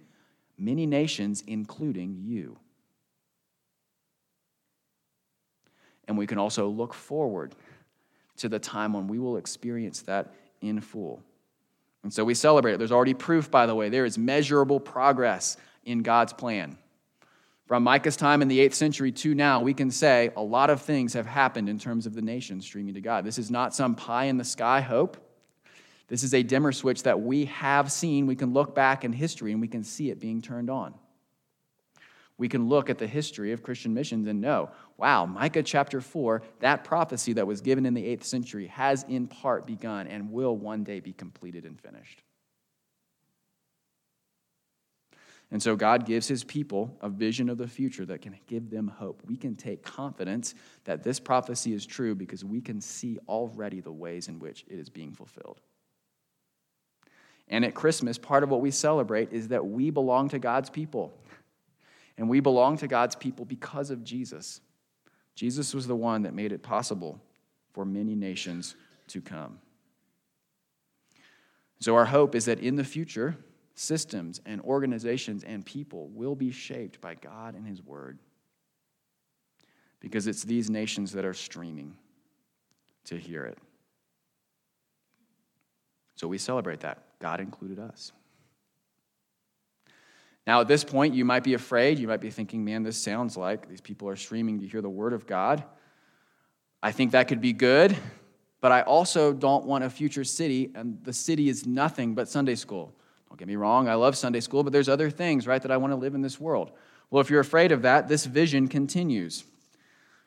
many 0.59 0.85
nations, 0.85 1.45
including 1.47 2.17
you. 2.25 2.59
And 6.09 6.19
we 6.19 6.27
can 6.27 6.39
also 6.39 6.67
look 6.67 6.93
forward 6.93 7.55
to 8.37 8.49
the 8.49 8.59
time 8.59 8.93
when 8.93 9.09
we 9.09 9.19
will 9.19 9.37
experience 9.37 10.03
that 10.03 10.35
in 10.61 10.81
full. 10.81 11.23
And 12.03 12.13
so 12.13 12.25
we 12.25 12.35
celebrate 12.35 12.75
it. 12.75 12.79
There's 12.79 12.93
already 12.93 13.15
proof, 13.15 13.51
by 13.51 13.67
the 13.67 13.75
way. 13.75 13.89
There 13.89 14.05
is 14.05 14.17
measurable 14.17 14.79
progress 14.79 15.57
in 15.85 16.03
God's 16.03 16.33
plan. 16.33 16.79
From 17.67 17.83
Micah's 17.83 18.17
time 18.17 18.43
in 18.43 18.49
the 18.49 18.61
8th 18.61 18.75
century 18.75 19.11
to 19.11 19.35
now, 19.35 19.61
we 19.61 19.75
can 19.75 19.91
say 19.91 20.31
a 20.37 20.43
lot 20.43 20.71
of 20.71 20.83
things 20.83 21.15
have 21.15 21.27
happened 21.27 21.69
in 21.69 21.79
terms 21.79 22.07
of 22.07 22.15
the 22.15 22.23
nation 22.23 22.61
streaming 22.61 22.95
to 22.95 23.01
God. 23.01 23.25
This 23.25 23.39
is 23.39 23.51
not 23.51 23.75
some 23.75 23.97
pie 23.97 24.27
in 24.27 24.37
the 24.37 24.45
sky 24.45 24.81
hope. 24.81 25.17
This 26.07 26.23
is 26.23 26.33
a 26.33 26.45
dimmer 26.45 26.71
switch 26.71 27.03
that 27.03 27.21
we 27.21 27.47
have 27.47 27.91
seen. 27.91 28.27
We 28.27 28.37
can 28.37 28.53
look 28.53 28.75
back 28.75 29.05
in 29.05 29.13
history 29.13 29.51
and 29.51 29.61
we 29.61 29.67
can 29.67 29.83
see 29.83 30.11
it 30.11 30.21
being 30.21 30.41
turned 30.41 30.71
on 30.71 30.95
we 32.39 32.49
can 32.49 32.69
look 32.69 32.91
at 32.91 32.99
the 32.99 33.07
history 33.07 33.53
of 33.53 33.63
Christian 33.63 33.95
missions 33.95 34.27
and 34.27 34.41
know, 34.41 34.71
wow, 34.99 35.25
Micah 35.25 35.63
chapter 35.63 36.01
4, 36.01 36.43
that 36.61 36.85
prophecy 36.85 37.33
that 37.35 37.47
was 37.47 37.61
given 37.61 37.87
in 37.87 37.95
the 37.95 38.05
8th 38.05 38.25
century 38.25 38.67
has 38.67 39.05
in 39.05 39.27
part 39.27 39.67
begun 39.67 40.07
and 40.07 40.31
will 40.31 40.57
one 40.57 40.85
day 40.85 41.01
be 41.01 41.13
completed 41.13 41.65
and 41.65 41.81
finished. 41.81 42.23
And 45.51 45.63
so 45.63 45.77
God 45.77 46.07
gives 46.07 46.27
his 46.27 46.43
people 46.43 46.97
a 47.01 47.09
vision 47.09 47.49
of 47.49 47.57
the 47.57 47.69
future 47.69 48.05
that 48.07 48.21
can 48.21 48.37
give 48.47 48.69
them 48.69 48.89
hope. 48.89 49.23
We 49.27 49.37
can 49.37 49.55
take 49.55 49.85
confidence 49.85 50.55
that 50.85 51.05
this 51.05 51.21
prophecy 51.21 51.73
is 51.73 51.87
true 51.87 52.15
because 52.17 52.45
we 52.45 52.61
can 52.61 52.81
see 52.81 53.19
already 53.29 53.81
the 53.81 53.93
ways 53.93 54.27
in 54.29 54.41
which 54.41 54.65
it 54.69 54.79
is 54.79 54.91
being 54.91 55.13
fulfilled. 55.13 55.61
And 57.49 57.65
at 57.65 57.75
Christmas, 57.75 58.19
part 58.19 58.43
of 58.43 58.51
what 58.51 58.61
we 58.61 58.73
celebrate 58.73 59.33
is 59.33 59.49
that 59.49 59.65
we 59.65 59.91
belong 59.91 60.29
to 60.31 60.41
God's 60.41 60.69
people. 60.69 61.17
And 62.19 62.29
we 62.29 62.41
belong 62.41 62.79
to 62.79 62.89
God's 62.89 63.15
people 63.15 63.45
because 63.45 63.91
of 63.91 64.05
Jesus. 64.05 64.61
Jesus 65.35 65.75
was 65.75 65.87
the 65.87 65.97
one 65.97 66.23
that 66.23 66.35
made 66.35 66.53
it 66.53 66.63
possible 66.63 67.21
for 67.73 67.85
many 67.85 68.15
nations 68.15 68.75
to 69.09 69.21
come. 69.21 69.59
So, 71.79 71.95
our 71.95 72.07
hope 72.07 72.35
is 72.35 72.47
that 72.47 72.61
in 72.61 72.77
the 72.77 72.85
future, 72.85 73.37
systems 73.75 74.41
and 74.47 74.63
organizations 74.63 75.45
and 75.45 75.65
people 75.65 76.09
will 76.09 76.35
be 76.35 76.51
shaped 76.51 77.01
by 77.03 77.15
God 77.15 77.55
and 77.55 77.67
His 77.67 77.83
Word. 77.83 78.19
Because 80.01 80.27
it's 80.27 80.43
these 80.43 80.71
nations 80.71 81.13
that 81.13 81.27
are 81.27 81.35
streaming 81.35 81.95
to 83.05 83.17
hear 83.17 83.45
it. 83.45 83.59
So, 86.15 86.27
we 86.27 86.39
celebrate 86.39 86.81
that. 86.81 87.03
God 87.21 87.41
included 87.41 87.79
us. 87.79 88.13
Now, 90.47 90.61
at 90.61 90.69
this 90.69 90.85
point, 90.85 91.15
you 91.15 91.25
might 91.25 91.43
be 91.43 91.55
afraid. 91.55 91.99
You 91.99 92.07
might 92.07 92.21
be 92.21 92.31
thinking, 92.31 92.65
man, 92.65 92.83
this 92.83 92.97
sounds 92.97 93.37
like 93.37 93.69
these 93.69 93.81
people 93.81 94.09
are 94.09 94.17
streaming 94.17 94.61
to 94.61 94.67
hear 94.67 94.81
the 94.81 94.89
word 94.89 95.13
of 95.13 95.27
God. 95.27 95.65
I 96.83 96.93
think 96.93 97.13
that 97.13 97.27
could 97.27 97.41
be 97.41 97.53
good, 97.53 97.97
but 98.61 98.71
I 98.71 98.83
also 98.83 99.33
don't 99.33 99.65
want 99.65 99.83
a 99.83 99.91
future 99.91 100.23
city, 100.23 100.71
and 100.75 101.03
the 101.03 101.13
city 101.13 101.49
is 101.49 101.67
nothing 101.67 102.15
but 102.15 102.29
Sunday 102.29 102.55
school. 102.55 102.95
Don't 103.29 103.39
get 103.39 103.49
me 103.49 103.57
wrong, 103.57 103.89
I 103.89 103.95
love 103.95 104.17
Sunday 104.17 104.39
school, 104.39 104.63
but 104.63 104.73
there's 104.73 104.89
other 104.89 105.11
things, 105.11 105.49
right, 105.49 105.61
that 105.61 105.73
I 105.73 105.79
want 105.79 105.93
to 105.93 105.97
live 105.97 106.15
in 106.15 106.23
this 106.23 106.39
world. 106.39 106.71
Well, 107.11 107.21
if 107.21 107.29
you're 107.29 107.41
afraid 107.41 107.73
of 107.73 107.83
that, 107.83 108.07
this 108.07 108.25
vision 108.25 108.69
continues. 108.69 109.45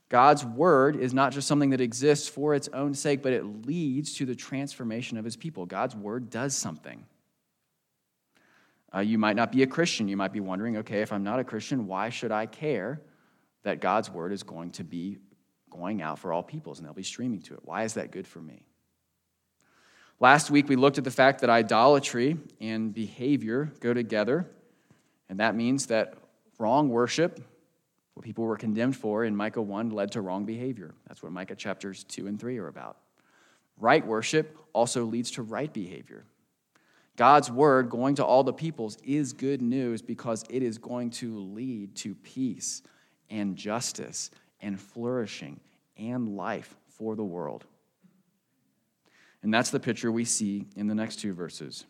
God's 0.10 0.44
word 0.44 0.96
is 0.96 1.14
not 1.14 1.32
just 1.32 1.48
something 1.48 1.70
that 1.70 1.80
exists 1.80 2.28
for 2.28 2.56
its 2.56 2.68
own 2.74 2.94
sake, 2.94 3.22
but 3.22 3.32
it 3.32 3.46
leads 3.66 4.16
to 4.16 4.26
the 4.26 4.36
transformation 4.36 5.18
of 5.18 5.24
his 5.24 5.38
people. 5.38 5.66
God's 5.66 5.96
word 5.96 6.30
does 6.30 6.58
something. 6.58 7.06
Uh, 8.94 9.00
you 9.00 9.18
might 9.18 9.36
not 9.36 9.52
be 9.52 9.64
a 9.64 9.68
Christian. 9.68 10.08
You 10.08 10.18
might 10.18 10.34
be 10.34 10.40
wondering, 10.40 10.78
okay, 10.78 11.02
if 11.02 11.14
I'm 11.14 11.24
not 11.24 11.40
a 11.40 11.44
Christian, 11.44 11.88
why 11.88 12.10
should 12.10 12.32
I 12.32 12.46
care 12.46 13.02
that 13.64 13.82
God's 13.82 14.10
word 14.10 14.32
is 14.32 14.44
going 14.44 14.72
to 14.72 14.84
be 14.84 15.18
going 15.70 16.02
out 16.02 16.20
for 16.20 16.34
all 16.34 16.42
peoples 16.42 16.80
and 16.80 16.88
they'll 16.88 16.94
be 16.94 17.04
streaming 17.04 17.42
to 17.44 17.54
it? 17.54 17.62
Why 17.64 17.84
is 17.84 17.94
that 17.96 18.12
good 18.12 18.28
for 18.28 18.40
me? 18.40 18.66
Last 20.20 20.52
week, 20.52 20.68
we 20.68 20.76
looked 20.76 20.98
at 20.98 21.04
the 21.04 21.12
fact 21.12 21.42
that 21.42 21.50
idolatry 21.50 22.38
and 22.60 22.94
behavior 22.94 23.72
go 23.80 23.94
together, 23.94 24.46
and 25.30 25.40
that 25.40 25.56
means 25.56 25.86
that 25.86 26.16
wrong 26.58 26.90
worship, 26.90 27.40
what 28.16 28.26
people 28.26 28.44
were 28.44 28.58
condemned 28.58 28.98
for 28.98 29.24
in 29.24 29.34
Micah 29.34 29.62
1, 29.62 29.92
led 29.92 30.12
to 30.14 30.22
wrong 30.22 30.46
behavior. 30.46 30.94
That's 31.08 31.24
what 31.24 31.32
Micah 31.32 31.56
chapters 31.56 32.04
2 32.04 32.28
and 32.28 32.38
3 32.38 32.58
are 32.58 32.68
about. 32.68 32.98
Right 33.78 34.06
worship 34.06 34.58
also 34.74 35.06
leads 35.06 35.32
to 35.32 35.42
right 35.42 35.72
behavior. 35.72 36.26
God's 37.20 37.52
word 37.52 37.90
going 37.90 38.16
to 38.16 38.24
all 38.24 38.46
the 38.46 38.54
peoples 38.54 38.98
is 39.04 39.34
good 39.34 39.62
news 39.62 40.02
because 40.02 40.46
it 40.50 40.64
is 40.64 40.78
going 40.78 41.10
to 41.10 41.38
lead 41.38 41.94
to 41.98 42.16
peace 42.16 42.82
and 43.30 43.58
justice 43.58 44.32
and 44.62 44.80
flourishing 44.80 45.60
and 45.98 46.38
life 46.38 46.78
for 46.88 47.18
the 47.18 47.24
world. 47.26 47.66
And 49.44 49.54
that's 49.54 49.70
the 49.70 49.82
picture 49.82 50.10
we 50.10 50.24
see 50.24 50.68
in 50.78 50.88
the 50.88 50.96
next 50.96 51.18
two 51.18 51.34
verses. 51.34 51.84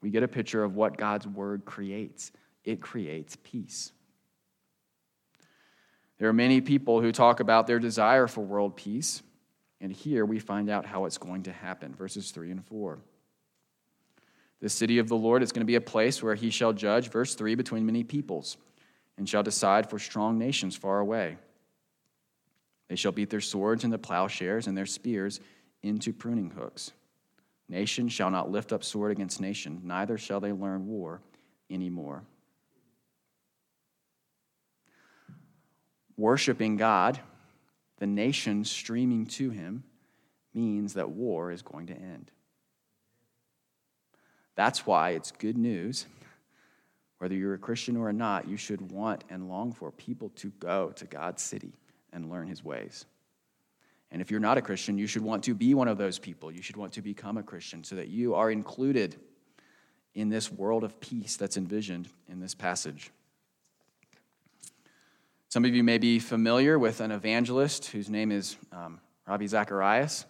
We 0.00 0.10
get 0.10 0.22
a 0.22 0.28
picture 0.28 0.62
of 0.62 0.76
what 0.76 0.96
God's 0.96 1.26
word 1.26 1.64
creates 1.64 2.30
it 2.62 2.80
creates 2.80 3.36
peace. 3.42 3.90
There 6.18 6.28
are 6.28 6.32
many 6.32 6.60
people 6.60 7.00
who 7.00 7.10
talk 7.10 7.40
about 7.40 7.66
their 7.66 7.80
desire 7.80 8.28
for 8.28 8.42
world 8.42 8.76
peace, 8.76 9.20
and 9.80 9.92
here 9.92 10.24
we 10.24 10.38
find 10.38 10.70
out 10.70 10.86
how 10.86 11.06
it's 11.06 11.18
going 11.18 11.42
to 11.42 11.52
happen. 11.52 11.92
Verses 11.92 12.30
3 12.30 12.52
and 12.52 12.64
4. 12.64 13.00
The 14.64 14.70
city 14.70 14.96
of 14.96 15.08
the 15.08 15.14
Lord 15.14 15.42
is 15.42 15.52
going 15.52 15.60
to 15.60 15.66
be 15.66 15.74
a 15.74 15.80
place 15.82 16.22
where 16.22 16.34
he 16.34 16.48
shall 16.48 16.72
judge, 16.72 17.10
verse 17.10 17.34
3, 17.34 17.54
between 17.54 17.84
many 17.84 18.02
peoples, 18.02 18.56
and 19.18 19.28
shall 19.28 19.42
decide 19.42 19.90
for 19.90 19.98
strong 19.98 20.38
nations 20.38 20.74
far 20.74 21.00
away. 21.00 21.36
They 22.88 22.96
shall 22.96 23.12
beat 23.12 23.28
their 23.28 23.42
swords 23.42 23.84
into 23.84 23.98
plowshares 23.98 24.66
and 24.66 24.74
their 24.74 24.86
spears 24.86 25.40
into 25.82 26.14
pruning 26.14 26.48
hooks. 26.48 26.92
Nation 27.68 28.08
shall 28.08 28.30
not 28.30 28.50
lift 28.50 28.72
up 28.72 28.82
sword 28.82 29.12
against 29.12 29.38
nation, 29.38 29.82
neither 29.84 30.16
shall 30.16 30.40
they 30.40 30.52
learn 30.52 30.86
war 30.86 31.20
anymore. 31.68 32.22
Worshipping 36.16 36.78
God, 36.78 37.20
the 37.98 38.06
nation 38.06 38.64
streaming 38.64 39.26
to 39.26 39.50
him, 39.50 39.84
means 40.54 40.94
that 40.94 41.10
war 41.10 41.52
is 41.52 41.60
going 41.60 41.88
to 41.88 41.94
end. 41.94 42.30
That's 44.56 44.86
why 44.86 45.10
it's 45.10 45.32
good 45.32 45.58
news. 45.58 46.06
Whether 47.18 47.34
you're 47.34 47.54
a 47.54 47.58
Christian 47.58 47.96
or 47.96 48.12
not, 48.12 48.48
you 48.48 48.56
should 48.56 48.92
want 48.92 49.24
and 49.30 49.48
long 49.48 49.72
for 49.72 49.90
people 49.90 50.30
to 50.36 50.50
go 50.58 50.90
to 50.96 51.04
God's 51.06 51.42
city 51.42 51.72
and 52.12 52.30
learn 52.30 52.48
his 52.48 52.64
ways. 52.64 53.06
And 54.10 54.20
if 54.20 54.30
you're 54.30 54.40
not 54.40 54.58
a 54.58 54.62
Christian, 54.62 54.98
you 54.98 55.06
should 55.06 55.22
want 55.22 55.42
to 55.44 55.54
be 55.54 55.74
one 55.74 55.88
of 55.88 55.98
those 55.98 56.18
people. 56.18 56.52
You 56.52 56.62
should 56.62 56.76
want 56.76 56.92
to 56.92 57.02
become 57.02 57.36
a 57.36 57.42
Christian 57.42 57.82
so 57.82 57.96
that 57.96 58.08
you 58.08 58.34
are 58.34 58.50
included 58.50 59.16
in 60.14 60.28
this 60.28 60.52
world 60.52 60.84
of 60.84 61.00
peace 61.00 61.36
that's 61.36 61.56
envisioned 61.56 62.08
in 62.28 62.38
this 62.40 62.54
passage. 62.54 63.10
Some 65.48 65.64
of 65.64 65.74
you 65.74 65.82
may 65.82 65.98
be 65.98 66.18
familiar 66.18 66.78
with 66.78 67.00
an 67.00 67.10
evangelist 67.10 67.86
whose 67.86 68.08
name 68.08 68.30
is 68.30 68.56
um, 68.72 69.00
Ravi 69.26 69.46
Zacharias. 69.46 70.26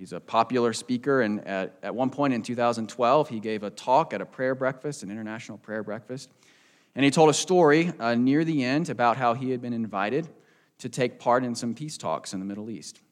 He's 0.00 0.14
a 0.14 0.20
popular 0.20 0.72
speaker, 0.72 1.20
and 1.20 1.46
at, 1.46 1.76
at 1.82 1.94
one 1.94 2.08
point 2.08 2.32
in 2.32 2.40
2012, 2.40 3.28
he 3.28 3.38
gave 3.38 3.62
a 3.62 3.68
talk 3.68 4.14
at 4.14 4.22
a 4.22 4.24
prayer 4.24 4.54
breakfast, 4.54 5.02
an 5.02 5.10
international 5.10 5.58
prayer 5.58 5.82
breakfast. 5.82 6.30
And 6.94 7.04
he 7.04 7.10
told 7.10 7.28
a 7.28 7.34
story 7.34 7.92
uh, 8.00 8.14
near 8.14 8.42
the 8.42 8.64
end 8.64 8.88
about 8.88 9.18
how 9.18 9.34
he 9.34 9.50
had 9.50 9.60
been 9.60 9.74
invited 9.74 10.26
to 10.78 10.88
take 10.88 11.18
part 11.18 11.44
in 11.44 11.54
some 11.54 11.74
peace 11.74 11.98
talks 11.98 12.32
in 12.32 12.38
the 12.38 12.46
Middle 12.46 12.70
East. 12.70 13.02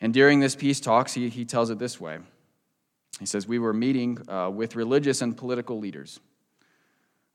And 0.00 0.12
during 0.12 0.40
this 0.40 0.56
peace 0.56 0.80
talks, 0.80 1.14
he, 1.14 1.28
he 1.28 1.44
tells 1.44 1.70
it 1.70 1.78
this 1.78 2.00
way 2.00 2.18
He 3.20 3.26
says, 3.26 3.46
We 3.46 3.60
were 3.60 3.72
meeting 3.72 4.18
uh, 4.28 4.50
with 4.52 4.74
religious 4.74 5.22
and 5.22 5.36
political 5.36 5.78
leaders. 5.78 6.18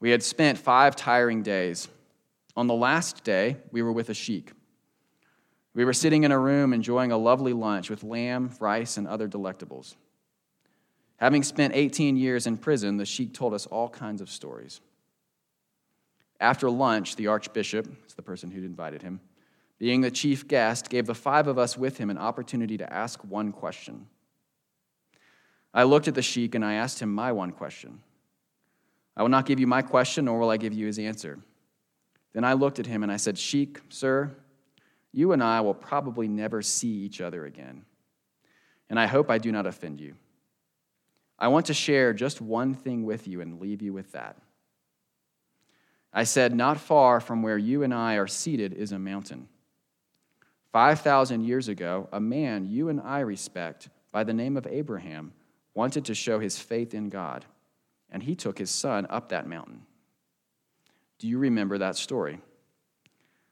We 0.01 0.09
had 0.09 0.23
spent 0.23 0.57
five 0.57 0.97
tiring 0.97 1.41
days. 1.41 1.87
On 2.57 2.67
the 2.67 2.73
last 2.73 3.23
day, 3.23 3.55
we 3.71 3.81
were 3.81 3.93
with 3.93 4.09
a 4.09 4.13
sheik. 4.13 4.51
We 5.75 5.85
were 5.85 5.93
sitting 5.93 6.23
in 6.23 6.31
a 6.31 6.37
room 6.37 6.73
enjoying 6.73 7.11
a 7.11 7.17
lovely 7.17 7.53
lunch 7.53 7.89
with 7.89 8.03
lamb, 8.03 8.51
rice, 8.59 8.97
and 8.97 9.07
other 9.07 9.27
delectables. 9.27 9.95
Having 11.17 11.43
spent 11.43 11.73
18 11.75 12.15
years 12.15 12.45
in 12.45 12.57
prison, 12.57 12.97
the 12.97 13.05
sheik 13.05 13.33
told 13.33 13.53
us 13.53 13.65
all 13.65 13.89
kinds 13.89 14.21
of 14.21 14.29
stories. 14.29 14.81
After 16.39 16.69
lunch, 16.69 17.15
the 17.15 17.27
archbishop, 17.27 17.87
it's 18.03 18.13
the 18.13 18.21
person 18.21 18.51
who'd 18.51 18.65
invited 18.65 19.01
him, 19.01 19.21
being 19.79 20.01
the 20.01 20.11
chief 20.11 20.47
guest, 20.47 20.89
gave 20.89 21.05
the 21.05 21.15
five 21.15 21.47
of 21.47 21.57
us 21.57 21.77
with 21.77 21.97
him 21.97 22.09
an 22.09 22.17
opportunity 22.17 22.77
to 22.77 22.93
ask 22.93 23.23
one 23.23 23.51
question. 23.51 24.07
I 25.73 25.83
looked 25.83 26.07
at 26.07 26.15
the 26.15 26.21
sheik 26.21 26.53
and 26.53 26.63
I 26.63 26.73
asked 26.73 27.01
him 27.01 27.13
my 27.13 27.31
one 27.31 27.51
question. 27.51 28.01
I 29.15 29.21
will 29.21 29.29
not 29.29 29.45
give 29.45 29.59
you 29.59 29.67
my 29.67 29.81
question, 29.81 30.25
nor 30.25 30.39
will 30.39 30.49
I 30.49 30.57
give 30.57 30.73
you 30.73 30.85
his 30.85 30.99
answer. 30.99 31.39
Then 32.33 32.43
I 32.43 32.53
looked 32.53 32.79
at 32.79 32.85
him 32.85 33.03
and 33.03 33.11
I 33.11 33.17
said, 33.17 33.37
Sheik, 33.37 33.79
sir, 33.89 34.35
you 35.13 35.31
and 35.31 35.43
I 35.43 35.61
will 35.61 35.75
probably 35.75 36.27
never 36.27 36.61
see 36.61 36.89
each 36.89 37.21
other 37.21 37.45
again. 37.45 37.85
And 38.89 38.99
I 38.99 39.05
hope 39.05 39.29
I 39.29 39.37
do 39.37 39.51
not 39.51 39.67
offend 39.67 40.01
you. 40.01 40.15
I 41.39 41.47
want 41.47 41.67
to 41.67 41.73
share 41.73 42.13
just 42.13 42.41
one 42.41 42.73
thing 42.73 43.05
with 43.05 43.27
you 43.27 43.39
and 43.41 43.61
leave 43.61 43.81
you 43.81 43.93
with 43.93 44.11
that. 44.11 44.37
I 46.11 46.23
said, 46.23 46.53
Not 46.53 46.79
far 46.79 47.19
from 47.19 47.41
where 47.41 47.57
you 47.57 47.83
and 47.83 47.93
I 47.93 48.15
are 48.15 48.27
seated 48.27 48.73
is 48.73 48.91
a 48.91 48.99
mountain. 48.99 49.47
5,000 50.71 51.41
years 51.41 51.67
ago, 51.67 52.09
a 52.11 52.19
man 52.19 52.65
you 52.65 52.89
and 52.89 52.99
I 52.99 53.19
respect 53.19 53.89
by 54.11 54.23
the 54.23 54.33
name 54.33 54.57
of 54.57 54.67
Abraham 54.67 55.33
wanted 55.75 56.05
to 56.05 56.15
show 56.15 56.39
his 56.39 56.57
faith 56.57 56.93
in 56.93 57.09
God, 57.09 57.45
and 58.09 58.23
he 58.23 58.35
took 58.35 58.57
his 58.57 58.71
son 58.71 59.07
up 59.09 59.29
that 59.29 59.47
mountain. 59.47 59.81
Do 61.19 61.27
you 61.27 61.37
remember 61.37 61.77
that 61.77 61.95
story? 61.95 62.39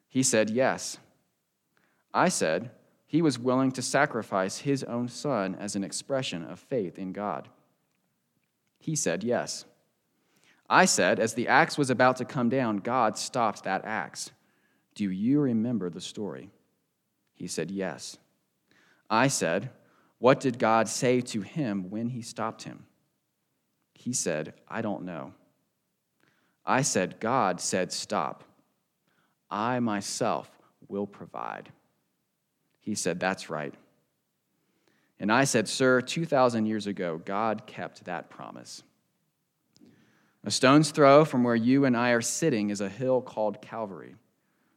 He 0.08 0.24
said, 0.24 0.50
Yes. 0.50 0.98
I 2.14 2.30
said, 2.30 2.72
He 3.06 3.22
was 3.22 3.40
willing 3.40 3.72
to 3.74 3.82
sacrifice 3.82 4.60
his 4.60 4.84
own 4.84 5.08
son 5.08 5.56
as 5.60 5.76
an 5.76 5.84
expression 5.84 6.44
of 6.44 6.60
faith 6.60 6.98
in 6.98 7.14
God. 7.14 7.50
He 8.80 8.96
said, 8.96 9.24
Yes. 9.24 9.66
I 10.70 10.86
said, 10.86 11.20
As 11.20 11.34
the 11.34 11.48
axe 11.48 11.78
was 11.78 11.90
about 11.90 12.18
to 12.18 12.26
come 12.26 12.50
down, 12.50 12.78
God 12.78 13.18
stopped 13.18 13.64
that 13.64 13.86
axe. 13.86 14.32
Do 14.96 15.10
you 15.10 15.40
remember 15.40 15.90
the 15.90 16.02
story? 16.02 16.50
He 17.34 17.48
said, 17.48 17.72
Yes. 17.72 18.18
I 19.10 19.28
said, 19.28 19.70
What 20.20 20.40
did 20.40 20.60
God 20.60 20.88
say 20.88 21.22
to 21.22 21.42
him 21.42 21.90
when 21.90 22.10
he 22.10 22.22
stopped 22.22 22.64
him? 22.64 22.86
He 23.94 24.14
said, 24.14 24.54
I 24.68 24.82
don't 24.82 25.04
know. 25.04 25.34
I 26.66 26.82
said, 26.82 27.20
God 27.20 27.60
said, 27.60 27.92
Stop. 27.92 28.44
I 29.50 29.80
myself 29.80 30.50
will 30.88 31.06
provide. 31.06 31.72
He 32.82 32.96
said, 32.96 33.20
That's 33.20 33.50
right. 33.50 33.74
And 35.20 35.32
I 35.32 35.46
said, 35.46 35.70
Sir, 35.70 36.02
2,000 36.02 36.66
years 36.66 36.88
ago, 36.88 37.22
God 37.24 37.66
kept 37.66 38.06
that 38.06 38.30
promise. 38.30 38.84
A 40.44 40.52
stone's 40.52 40.90
throw 40.90 41.24
from 41.24 41.44
where 41.44 41.56
you 41.56 41.86
and 41.86 41.96
I 41.96 42.10
are 42.10 42.22
sitting 42.22 42.72
is 42.72 42.82
a 42.82 42.90
hill 42.90 43.22
called 43.22 43.62
Calvary, 43.62 44.16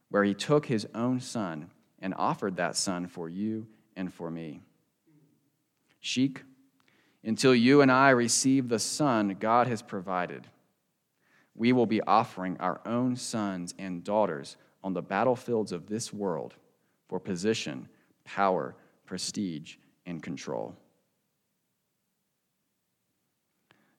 where 0.09 0.23
he 0.23 0.35
took 0.35 0.67
his 0.67 0.87
own 0.93 1.19
son 1.19 1.71
and 1.99 2.13
offered 2.17 2.57
that 2.57 2.75
son 2.75 3.07
for 3.07 3.27
you 3.27 3.65
and 3.95 4.13
for 4.13 4.29
me. 4.29 4.61
Sheik, 5.99 6.43
until 7.23 7.55
you 7.55 7.81
and 7.81 7.91
I 7.91 8.11
receive 8.11 8.69
the 8.69 8.77
son 8.77 9.35
God 9.39 9.65
has 9.65 9.81
provided, 9.81 10.45
we 11.55 11.73
will 11.73 11.87
be 11.87 12.01
offering 12.01 12.57
our 12.59 12.79
own 12.85 13.15
sons 13.15 13.73
and 13.79 14.03
daughters 14.03 14.57
on 14.83 14.93
the 14.93 15.01
battlefields 15.01 15.71
of 15.71 15.87
this 15.87 16.13
world 16.13 16.53
for 17.07 17.19
position, 17.19 17.89
power, 18.25 18.75
prestige, 19.05 19.75
and 20.05 20.21
control. 20.21 20.75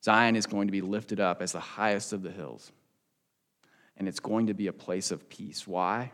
Zion 0.05 0.37
is 0.37 0.47
going 0.47 0.69
to 0.69 0.73
be 0.73 0.83
lifted 0.83 1.19
up 1.19 1.43
as 1.43 1.53
the 1.53 1.61
highest 1.61 2.13
of 2.13 2.23
the 2.23 2.31
hills, 2.31 2.71
and 3.97 4.07
it's 4.07 4.21
going 4.21 4.47
to 4.47 4.55
be 4.55 4.67
a 4.67 4.73
place 4.73 5.11
of 5.11 5.29
peace. 5.29 5.67
Why? 5.67 6.13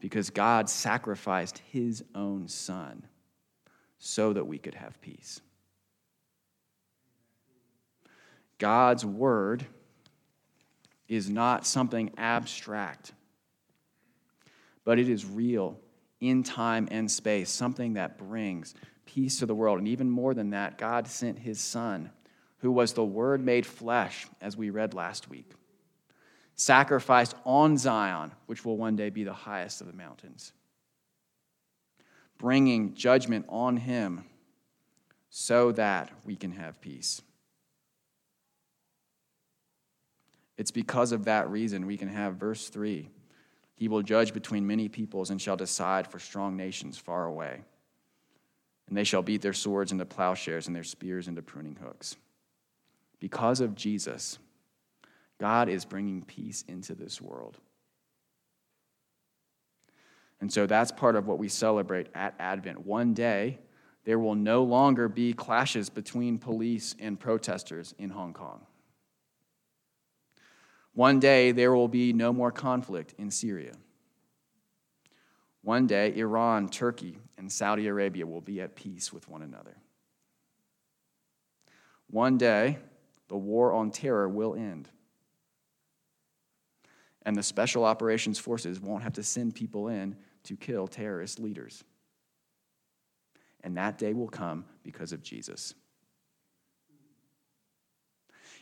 Because 0.00 0.30
God 0.30 0.68
sacrificed 0.68 1.58
his 1.70 2.04
own 2.14 2.48
son 2.48 3.04
so 3.98 4.32
that 4.32 4.46
we 4.46 4.58
could 4.58 4.74
have 4.74 5.00
peace. 5.00 5.40
God's 8.58 9.06
word 9.06 9.64
is 11.08 11.30
not 11.30 11.66
something 11.66 12.10
abstract, 12.18 13.12
but 14.84 14.98
it 14.98 15.08
is 15.08 15.24
real 15.24 15.78
in 16.20 16.42
time 16.42 16.88
and 16.90 17.10
space, 17.10 17.50
something 17.50 17.94
that 17.94 18.18
brings 18.18 18.74
peace 19.06 19.38
to 19.38 19.46
the 19.46 19.54
world. 19.54 19.78
And 19.78 19.88
even 19.88 20.10
more 20.10 20.34
than 20.34 20.50
that, 20.50 20.78
God 20.78 21.06
sent 21.06 21.38
his 21.38 21.60
son, 21.60 22.10
who 22.58 22.70
was 22.70 22.92
the 22.92 23.04
Word 23.04 23.44
made 23.44 23.64
flesh, 23.64 24.26
as 24.40 24.56
we 24.56 24.70
read 24.70 24.94
last 24.94 25.28
week, 25.28 25.50
sacrificed 26.54 27.34
on 27.44 27.78
Zion, 27.78 28.32
which 28.46 28.64
will 28.64 28.76
one 28.76 28.96
day 28.96 29.10
be 29.10 29.24
the 29.24 29.32
highest 29.32 29.80
of 29.80 29.86
the 29.86 29.92
mountains, 29.92 30.52
bringing 32.36 32.94
judgment 32.94 33.46
on 33.48 33.76
him 33.76 34.24
so 35.30 35.72
that 35.72 36.10
we 36.24 36.36
can 36.36 36.52
have 36.52 36.80
peace. 36.80 37.22
It's 40.56 40.72
because 40.72 41.12
of 41.12 41.26
that 41.26 41.48
reason 41.48 41.86
we 41.86 41.96
can 41.96 42.08
have 42.08 42.34
verse 42.34 42.68
3 42.68 43.08
He 43.78 43.86
will 43.86 44.02
judge 44.02 44.34
between 44.34 44.66
many 44.66 44.88
peoples 44.88 45.30
and 45.30 45.40
shall 45.40 45.56
decide 45.56 46.08
for 46.08 46.18
strong 46.18 46.56
nations 46.56 46.98
far 46.98 47.26
away. 47.26 47.60
And 48.88 48.96
they 48.96 49.04
shall 49.04 49.22
beat 49.22 49.40
their 49.40 49.52
swords 49.52 49.92
into 49.92 50.04
plowshares 50.04 50.66
and 50.66 50.74
their 50.74 50.82
spears 50.82 51.28
into 51.28 51.42
pruning 51.42 51.76
hooks. 51.80 52.16
Because 53.20 53.60
of 53.60 53.76
Jesus, 53.76 54.40
God 55.38 55.68
is 55.68 55.84
bringing 55.84 56.22
peace 56.22 56.64
into 56.66 56.96
this 56.96 57.20
world. 57.20 57.56
And 60.40 60.52
so 60.52 60.66
that's 60.66 60.90
part 60.90 61.14
of 61.14 61.28
what 61.28 61.38
we 61.38 61.48
celebrate 61.48 62.08
at 62.16 62.34
Advent. 62.40 62.84
One 62.84 63.14
day, 63.14 63.60
there 64.04 64.18
will 64.18 64.34
no 64.34 64.64
longer 64.64 65.08
be 65.08 65.32
clashes 65.32 65.88
between 65.88 66.38
police 66.38 66.96
and 66.98 67.20
protesters 67.20 67.94
in 67.96 68.10
Hong 68.10 68.32
Kong. 68.32 68.66
One 70.98 71.20
day, 71.20 71.52
there 71.52 71.72
will 71.72 71.86
be 71.86 72.12
no 72.12 72.32
more 72.32 72.50
conflict 72.50 73.14
in 73.18 73.30
Syria. 73.30 73.74
One 75.62 75.86
day, 75.86 76.12
Iran, 76.16 76.68
Turkey, 76.68 77.20
and 77.36 77.52
Saudi 77.52 77.86
Arabia 77.86 78.26
will 78.26 78.40
be 78.40 78.60
at 78.60 78.74
peace 78.74 79.12
with 79.12 79.28
one 79.28 79.42
another. 79.42 79.76
One 82.10 82.36
day, 82.36 82.78
the 83.28 83.36
war 83.36 83.72
on 83.74 83.92
terror 83.92 84.28
will 84.28 84.56
end. 84.56 84.88
And 87.22 87.36
the 87.36 87.44
special 87.44 87.84
operations 87.84 88.40
forces 88.40 88.80
won't 88.80 89.04
have 89.04 89.12
to 89.12 89.22
send 89.22 89.54
people 89.54 89.86
in 89.86 90.16
to 90.42 90.56
kill 90.56 90.88
terrorist 90.88 91.38
leaders. 91.38 91.84
And 93.62 93.76
that 93.76 93.98
day 93.98 94.14
will 94.14 94.26
come 94.26 94.64
because 94.82 95.12
of 95.12 95.22
Jesus. 95.22 95.74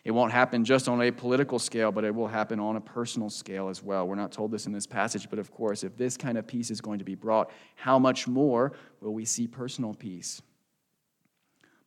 It 0.06 0.14
won't 0.14 0.30
happen 0.30 0.64
just 0.64 0.88
on 0.88 1.02
a 1.02 1.10
political 1.10 1.58
scale, 1.58 1.90
but 1.90 2.04
it 2.04 2.14
will 2.14 2.28
happen 2.28 2.60
on 2.60 2.76
a 2.76 2.80
personal 2.80 3.28
scale 3.28 3.68
as 3.68 3.82
well. 3.82 4.06
We're 4.06 4.14
not 4.14 4.30
told 4.30 4.52
this 4.52 4.66
in 4.66 4.72
this 4.72 4.86
passage, 4.86 5.28
but 5.28 5.40
of 5.40 5.50
course, 5.50 5.82
if 5.82 5.96
this 5.96 6.16
kind 6.16 6.38
of 6.38 6.46
peace 6.46 6.70
is 6.70 6.80
going 6.80 7.00
to 7.00 7.04
be 7.04 7.16
brought, 7.16 7.50
how 7.74 7.98
much 7.98 8.28
more 8.28 8.70
will 9.00 9.12
we 9.12 9.24
see 9.24 9.48
personal 9.48 9.94
peace? 9.94 10.40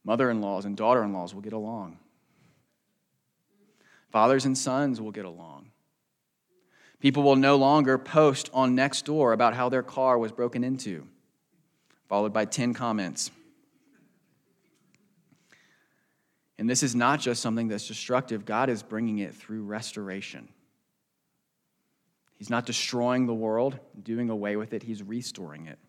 Mother 0.04 0.30
in 0.30 0.42
laws 0.42 0.66
and 0.66 0.76
daughter 0.76 1.02
in 1.02 1.14
laws 1.14 1.34
will 1.34 1.40
get 1.40 1.54
along, 1.54 1.98
fathers 4.12 4.44
and 4.44 4.58
sons 4.58 5.00
will 5.00 5.12
get 5.12 5.24
along. 5.24 5.72
People 7.00 7.24
will 7.24 7.38
no 7.38 7.56
longer 7.56 7.98
post 7.98 8.50
on 8.54 8.76
Nextdoor 8.76 9.34
about 9.34 9.54
how 9.54 9.70
their 9.70 9.82
car 9.82 10.18
was 10.18 10.34
broken 10.34 10.66
into, 10.66 11.08
followed 12.10 12.34
by 12.34 12.44
10 12.44 12.74
comments. 12.74 13.32
And 16.60 16.70
this 16.70 16.84
is 16.84 16.94
not 16.94 17.22
just 17.22 17.42
something 17.42 17.70
that's 17.70 17.88
destructive, 17.88 18.44
God 18.44 18.70
is 18.70 18.84
bringing 18.84 19.20
it 19.20 19.34
through 19.34 19.64
restoration. 19.64 20.50
He's 22.36 22.50
not 22.50 22.66
destroying 22.66 23.28
the 23.28 23.34
world, 23.34 23.80
doing 24.04 24.30
away 24.30 24.58
with 24.58 24.74
it, 24.74 24.84
He's 24.84 25.02
restoring 25.02 25.68
it. 25.68 25.80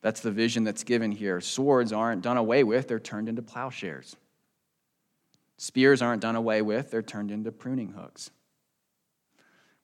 That's 0.00 0.20
the 0.20 0.30
vision 0.30 0.62
that's 0.62 0.84
given 0.84 1.10
here. 1.10 1.40
Swords 1.40 1.92
aren't 1.92 2.22
done 2.22 2.36
away 2.36 2.62
with, 2.62 2.86
they're 2.86 3.00
turned 3.00 3.28
into 3.28 3.42
plowshares. 3.42 4.14
Spears 5.56 6.02
aren't 6.02 6.22
done 6.22 6.36
away 6.36 6.62
with, 6.62 6.92
they're 6.92 7.02
turned 7.02 7.32
into 7.32 7.50
pruning 7.50 7.94
hooks. 7.94 8.30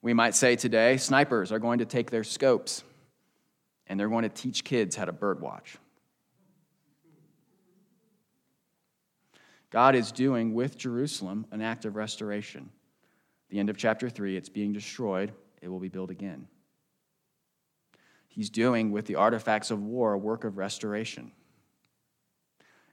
We 0.03 0.14
might 0.14 0.37
say 0.37 0.55
today, 0.55 0.98
snipers 0.98 1.50
are 1.50 1.59
going 1.59 1.81
to 1.81 1.85
take 1.85 2.11
their 2.11 2.24
scopes 2.24 2.85
and 3.88 3.98
they're 3.98 4.09
going 4.09 4.22
to 4.22 4.29
teach 4.29 4.62
kids 4.62 4.94
how 4.94 5.07
to 5.07 5.12
birdwatch. 5.12 5.79
God 9.70 9.94
is 9.94 10.12
doing 10.12 10.52
with 10.52 10.76
Jerusalem 10.76 11.46
an 11.52 11.62
act 11.62 11.85
of 11.85 11.96
restoration. 11.96 12.70
The 13.48 13.59
end 13.59 13.70
of 13.70 13.76
chapter 13.76 14.11
3, 14.11 14.37
it's 14.37 14.48
being 14.48 14.72
destroyed, 14.72 15.33
it 15.62 15.68
will 15.68 15.80
be 15.80 15.88
built 15.88 16.11
again. 16.11 16.46
He's 18.28 18.50
doing 18.50 18.92
with 18.92 19.06
the 19.06 19.16
artifacts 19.16 19.70
of 19.70 19.83
war 19.83 20.12
a 20.12 20.18
work 20.18 20.44
of 20.44 20.56
restoration. 20.56 21.33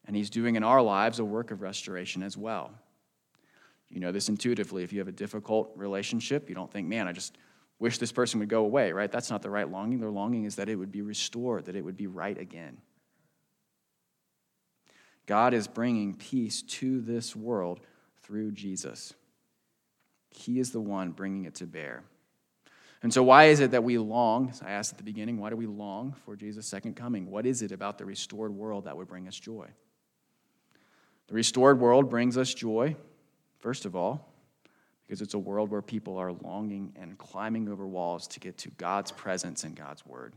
And 0.05 0.15
he's 0.15 0.29
doing 0.29 0.55
in 0.55 0.63
our 0.63 0.81
lives 0.81 1.19
a 1.19 1.25
work 1.25 1.51
of 1.51 1.61
restoration 1.61 2.23
as 2.23 2.37
well. 2.37 2.71
You 3.89 3.99
know 3.99 4.11
this 4.11 4.29
intuitively. 4.29 4.83
If 4.83 4.91
you 4.91 4.99
have 4.99 5.07
a 5.07 5.13
difficult 5.13 5.71
relationship, 5.75 6.49
you 6.49 6.55
don't 6.55 6.71
think, 6.71 6.87
man, 6.87 7.07
I 7.07 7.11
just 7.11 7.37
wish 7.79 7.97
this 7.97 8.11
person 8.11 8.39
would 8.39 8.49
go 8.49 8.63
away, 8.63 8.91
right? 8.91 9.11
That's 9.11 9.29
not 9.29 9.41
the 9.41 9.49
right 9.49 9.69
longing. 9.69 9.99
Their 9.99 10.09
longing 10.09 10.45
is 10.45 10.55
that 10.55 10.69
it 10.69 10.75
would 10.75 10.91
be 10.91 11.01
restored, 11.01 11.65
that 11.65 11.75
it 11.75 11.85
would 11.85 11.97
be 11.97 12.07
right 12.07 12.37
again. 12.37 12.77
God 15.27 15.53
is 15.53 15.67
bringing 15.67 16.15
peace 16.15 16.63
to 16.63 17.01
this 17.01 17.35
world 17.35 17.81
through 18.23 18.53
Jesus. 18.53 19.13
He 20.31 20.59
is 20.59 20.71
the 20.71 20.79
one 20.79 21.11
bringing 21.11 21.45
it 21.45 21.55
to 21.55 21.65
bear. 21.65 22.03
And 23.03 23.13
so, 23.13 23.21
why 23.21 23.45
is 23.45 23.59
it 23.59 23.71
that 23.71 23.83
we 23.83 23.97
long? 23.97 24.51
I 24.65 24.71
asked 24.71 24.93
at 24.93 24.97
the 24.97 25.03
beginning, 25.03 25.37
why 25.37 25.49
do 25.51 25.55
we 25.55 25.67
long 25.67 26.15
for 26.25 26.35
Jesus' 26.35 26.65
second 26.65 26.95
coming? 26.95 27.29
What 27.29 27.45
is 27.45 27.61
it 27.61 27.71
about 27.71 27.97
the 27.97 28.05
restored 28.05 28.51
world 28.51 28.85
that 28.85 28.97
would 28.97 29.07
bring 29.07 29.27
us 29.27 29.37
joy? 29.37 29.67
The 31.27 31.35
restored 31.35 31.79
world 31.79 32.09
brings 32.09 32.37
us 32.37 32.53
joy, 32.53 32.95
first 33.59 33.85
of 33.85 33.95
all, 33.95 34.33
because 35.05 35.21
it's 35.21 35.33
a 35.33 35.39
world 35.39 35.69
where 35.69 35.81
people 35.81 36.17
are 36.17 36.31
longing 36.31 36.93
and 36.99 37.17
climbing 37.17 37.69
over 37.69 37.85
walls 37.85 38.27
to 38.29 38.39
get 38.39 38.57
to 38.59 38.69
God's 38.71 39.11
presence 39.11 39.63
and 39.63 39.75
God's 39.75 40.05
word. 40.05 40.33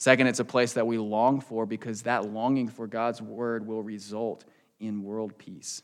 Second, 0.00 0.28
it's 0.28 0.40
a 0.40 0.46
place 0.46 0.72
that 0.72 0.86
we 0.86 0.96
long 0.96 1.42
for 1.42 1.66
because 1.66 2.02
that 2.02 2.24
longing 2.24 2.68
for 2.68 2.86
God's 2.86 3.20
word 3.20 3.66
will 3.66 3.82
result 3.82 4.46
in 4.80 5.02
world 5.02 5.36
peace. 5.36 5.82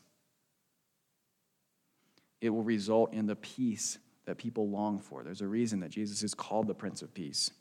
It 2.41 2.49
will 2.49 2.63
result 2.63 3.13
in 3.13 3.27
the 3.27 3.35
peace 3.35 3.99
that 4.25 4.39
people 4.39 4.69
long 4.69 4.97
for. 4.97 5.23
There's 5.23 5.41
a 5.41 5.47
reason 5.47 5.81
that 5.81 5.91
Jesus 5.91 6.23
is 6.23 6.33
called 6.33 6.65
the 6.65 6.73
Prince 6.73 7.03
of 7.03 7.13
Peace. 7.13 7.51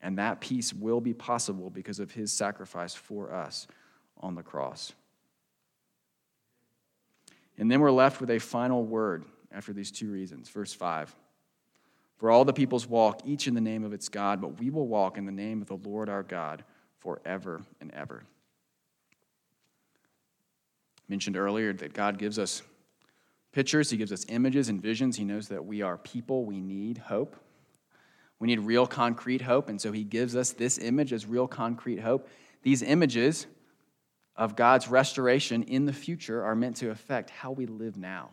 And 0.00 0.16
that 0.16 0.40
peace 0.40 0.72
will 0.72 1.02
be 1.02 1.12
possible 1.12 1.68
because 1.68 2.00
of 2.00 2.10
his 2.10 2.32
sacrifice 2.32 2.94
for 2.94 3.34
us 3.34 3.66
on 4.18 4.34
the 4.34 4.42
cross. 4.42 4.94
And 7.58 7.70
then 7.70 7.80
we're 7.80 7.90
left 7.90 8.18
with 8.22 8.30
a 8.30 8.38
final 8.38 8.82
word 8.82 9.26
after 9.52 9.74
these 9.74 9.90
two 9.90 10.10
reasons. 10.10 10.48
Verse 10.48 10.72
5 10.72 11.14
For 12.16 12.30
all 12.30 12.44
the 12.44 12.52
peoples 12.52 12.86
walk, 12.86 13.20
each 13.24 13.46
in 13.46 13.54
the 13.54 13.60
name 13.60 13.84
of 13.84 13.92
its 13.92 14.08
God, 14.08 14.40
but 14.40 14.58
we 14.58 14.70
will 14.70 14.88
walk 14.88 15.18
in 15.18 15.26
the 15.26 15.32
name 15.32 15.60
of 15.60 15.68
the 15.68 15.76
Lord 15.76 16.08
our 16.08 16.22
God 16.22 16.64
forever 16.98 17.60
and 17.80 17.92
ever. 17.92 18.24
I 20.98 21.04
mentioned 21.08 21.36
earlier 21.36 21.72
that 21.74 21.92
God 21.92 22.18
gives 22.18 22.38
us 22.38 22.62
pictures, 23.52 23.90
He 23.90 23.96
gives 23.96 24.12
us 24.12 24.24
images 24.28 24.68
and 24.68 24.80
visions. 24.80 25.16
He 25.16 25.24
knows 25.24 25.48
that 25.48 25.64
we 25.64 25.82
are 25.82 25.98
people, 25.98 26.44
we 26.44 26.60
need 26.60 26.98
hope. 26.98 27.36
We 28.38 28.48
need 28.48 28.60
real 28.60 28.86
concrete 28.86 29.42
hope, 29.42 29.68
and 29.68 29.80
so 29.80 29.92
He 29.92 30.04
gives 30.04 30.36
us 30.36 30.52
this 30.52 30.78
image 30.78 31.12
as 31.12 31.26
real 31.26 31.46
concrete 31.46 32.00
hope. 32.00 32.28
These 32.62 32.82
images 32.82 33.46
of 34.36 34.56
God's 34.56 34.88
restoration 34.88 35.62
in 35.64 35.86
the 35.86 35.92
future 35.92 36.42
are 36.44 36.54
meant 36.54 36.76
to 36.76 36.90
affect 36.90 37.30
how 37.30 37.50
we 37.50 37.66
live 37.66 37.96
now. 37.96 38.30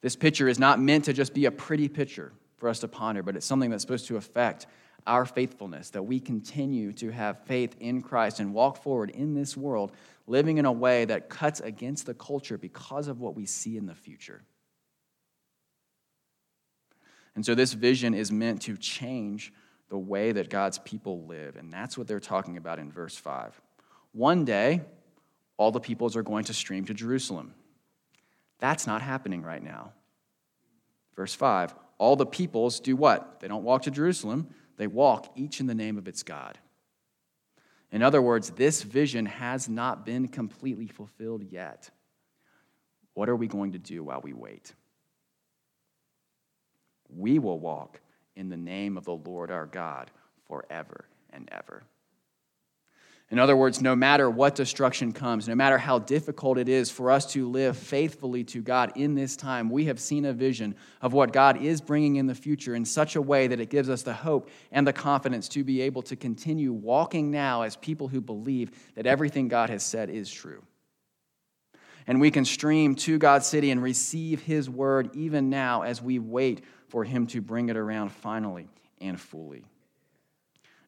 This 0.00 0.16
picture 0.16 0.48
is 0.48 0.58
not 0.58 0.80
meant 0.80 1.04
to 1.06 1.12
just 1.12 1.32
be 1.32 1.46
a 1.46 1.50
pretty 1.50 1.88
picture 1.88 2.32
for 2.62 2.68
us 2.68 2.78
to 2.78 2.86
ponder, 2.86 3.24
but 3.24 3.34
it's 3.34 3.44
something 3.44 3.70
that's 3.70 3.82
supposed 3.82 4.06
to 4.06 4.16
affect 4.16 4.68
our 5.04 5.26
faithfulness, 5.26 5.90
that 5.90 6.04
we 6.04 6.20
continue 6.20 6.92
to 6.92 7.10
have 7.10 7.44
faith 7.44 7.74
in 7.80 8.00
Christ 8.00 8.38
and 8.38 8.54
walk 8.54 8.80
forward 8.80 9.10
in 9.10 9.34
this 9.34 9.56
world, 9.56 9.90
living 10.28 10.58
in 10.58 10.64
a 10.64 10.70
way 10.70 11.04
that 11.06 11.28
cuts 11.28 11.58
against 11.58 12.06
the 12.06 12.14
culture 12.14 12.56
because 12.56 13.08
of 13.08 13.18
what 13.18 13.34
we 13.34 13.46
see 13.46 13.76
in 13.76 13.86
the 13.86 13.96
future. 13.96 14.44
And 17.34 17.44
so, 17.44 17.56
this 17.56 17.72
vision 17.72 18.14
is 18.14 18.30
meant 18.30 18.62
to 18.62 18.76
change 18.76 19.52
the 19.88 19.98
way 19.98 20.30
that 20.30 20.48
God's 20.48 20.78
people 20.78 21.26
live. 21.26 21.56
And 21.56 21.72
that's 21.72 21.98
what 21.98 22.06
they're 22.06 22.20
talking 22.20 22.58
about 22.58 22.78
in 22.78 22.92
verse 22.92 23.16
5. 23.16 23.60
One 24.12 24.44
day, 24.44 24.82
all 25.56 25.72
the 25.72 25.80
peoples 25.80 26.14
are 26.14 26.22
going 26.22 26.44
to 26.44 26.54
stream 26.54 26.84
to 26.84 26.94
Jerusalem. 26.94 27.54
That's 28.60 28.86
not 28.86 29.02
happening 29.02 29.42
right 29.42 29.64
now. 29.64 29.94
Verse 31.16 31.34
5 31.34 31.74
All 32.02 32.16
the 32.16 32.26
peoples 32.26 32.80
do 32.80 32.96
what? 32.96 33.38
They 33.38 33.46
don't 33.46 33.62
walk 33.62 33.82
to 33.82 33.90
Jerusalem, 33.92 34.48
they 34.76 34.88
walk 34.88 35.30
each 35.36 35.60
in 35.60 35.68
the 35.68 35.74
name 35.74 35.96
of 35.98 36.08
its 36.08 36.24
God. 36.24 36.58
In 37.92 38.02
other 38.02 38.20
words, 38.20 38.50
this 38.50 38.82
vision 38.82 39.24
has 39.24 39.68
not 39.68 40.04
been 40.04 40.26
completely 40.26 40.88
fulfilled 40.88 41.44
yet. 41.48 41.90
What 43.14 43.28
are 43.28 43.36
we 43.36 43.46
going 43.46 43.74
to 43.74 43.78
do 43.78 44.02
while 44.02 44.20
we 44.20 44.32
wait? 44.32 44.74
We 47.08 47.38
will 47.38 47.60
walk 47.60 48.00
in 48.34 48.48
the 48.48 48.56
name 48.56 48.96
of 48.96 49.04
the 49.04 49.14
Lord 49.14 49.52
our 49.52 49.66
God 49.66 50.10
forever 50.48 51.04
and 51.30 51.48
ever. 51.52 51.84
In 53.32 53.38
other 53.38 53.56
words, 53.56 53.80
no 53.80 53.96
matter 53.96 54.28
what 54.28 54.54
destruction 54.54 55.10
comes, 55.10 55.48
no 55.48 55.54
matter 55.54 55.78
how 55.78 55.98
difficult 55.98 56.58
it 56.58 56.68
is 56.68 56.90
for 56.90 57.10
us 57.10 57.32
to 57.32 57.48
live 57.48 57.78
faithfully 57.78 58.44
to 58.44 58.60
God 58.60 58.92
in 58.94 59.14
this 59.14 59.36
time, 59.36 59.70
we 59.70 59.86
have 59.86 59.98
seen 59.98 60.26
a 60.26 60.34
vision 60.34 60.74
of 61.00 61.14
what 61.14 61.32
God 61.32 61.62
is 61.62 61.80
bringing 61.80 62.16
in 62.16 62.26
the 62.26 62.34
future 62.34 62.74
in 62.74 62.84
such 62.84 63.16
a 63.16 63.22
way 63.22 63.46
that 63.46 63.58
it 63.58 63.70
gives 63.70 63.88
us 63.88 64.02
the 64.02 64.12
hope 64.12 64.50
and 64.70 64.86
the 64.86 64.92
confidence 64.92 65.48
to 65.48 65.64
be 65.64 65.80
able 65.80 66.02
to 66.02 66.14
continue 66.14 66.74
walking 66.74 67.30
now 67.30 67.62
as 67.62 67.74
people 67.74 68.06
who 68.06 68.20
believe 68.20 68.70
that 68.96 69.06
everything 69.06 69.48
God 69.48 69.70
has 69.70 69.82
said 69.82 70.10
is 70.10 70.30
true. 70.30 70.62
And 72.06 72.20
we 72.20 72.30
can 72.30 72.44
stream 72.44 72.96
to 72.96 73.16
God's 73.16 73.46
city 73.46 73.70
and 73.70 73.82
receive 73.82 74.42
His 74.42 74.68
word 74.68 75.08
even 75.16 75.48
now 75.48 75.82
as 75.82 76.02
we 76.02 76.18
wait 76.18 76.64
for 76.88 77.02
Him 77.02 77.26
to 77.28 77.40
bring 77.40 77.70
it 77.70 77.78
around 77.78 78.12
finally 78.12 78.68
and 79.00 79.18
fully. 79.18 79.64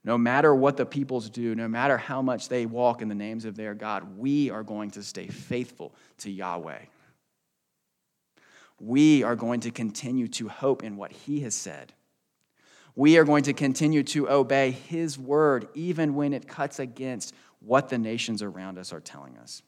No 0.05 0.19
matter 0.19 0.55
what 0.55 0.77
the 0.77 0.85
peoples 0.85 1.31
do, 1.31 1.55
no 1.55 1.67
matter 1.67 1.97
how 1.97 2.21
much 2.21 2.51
they 2.51 2.67
walk 2.67 3.01
in 3.01 3.09
the 3.09 3.15
names 3.15 3.47
of 3.47 3.57
their 3.57 3.75
God, 3.75 4.19
we 4.19 4.51
are 4.51 4.63
going 4.63 4.91
to 4.93 5.03
stay 5.03 5.27
faithful 5.27 5.95
to 6.19 6.31
Yahweh. 6.31 6.81
We 8.79 9.23
are 9.23 9.35
going 9.35 9.61
to 9.61 9.71
continue 9.71 10.29
to 10.29 10.49
hope 10.49 10.83
in 10.83 10.97
what 10.97 11.11
He 11.11 11.41
has 11.41 11.55
said. 11.55 11.95
We 12.95 13.17
are 13.17 13.25
going 13.25 13.45
to 13.45 13.55
continue 13.55 14.03
to 14.05 14.29
obey 14.29 14.73
His 14.73 15.19
word, 15.19 15.69
even 15.75 16.15
when 16.15 16.35
it 16.35 16.47
cuts 16.47 16.79
against 16.79 17.35
what 17.61 17.89
the 17.89 17.99
nations 17.99 18.43
around 18.43 18.79
us 18.79 18.93
are 18.93 19.01
telling 19.01 19.39
us. 19.39 19.63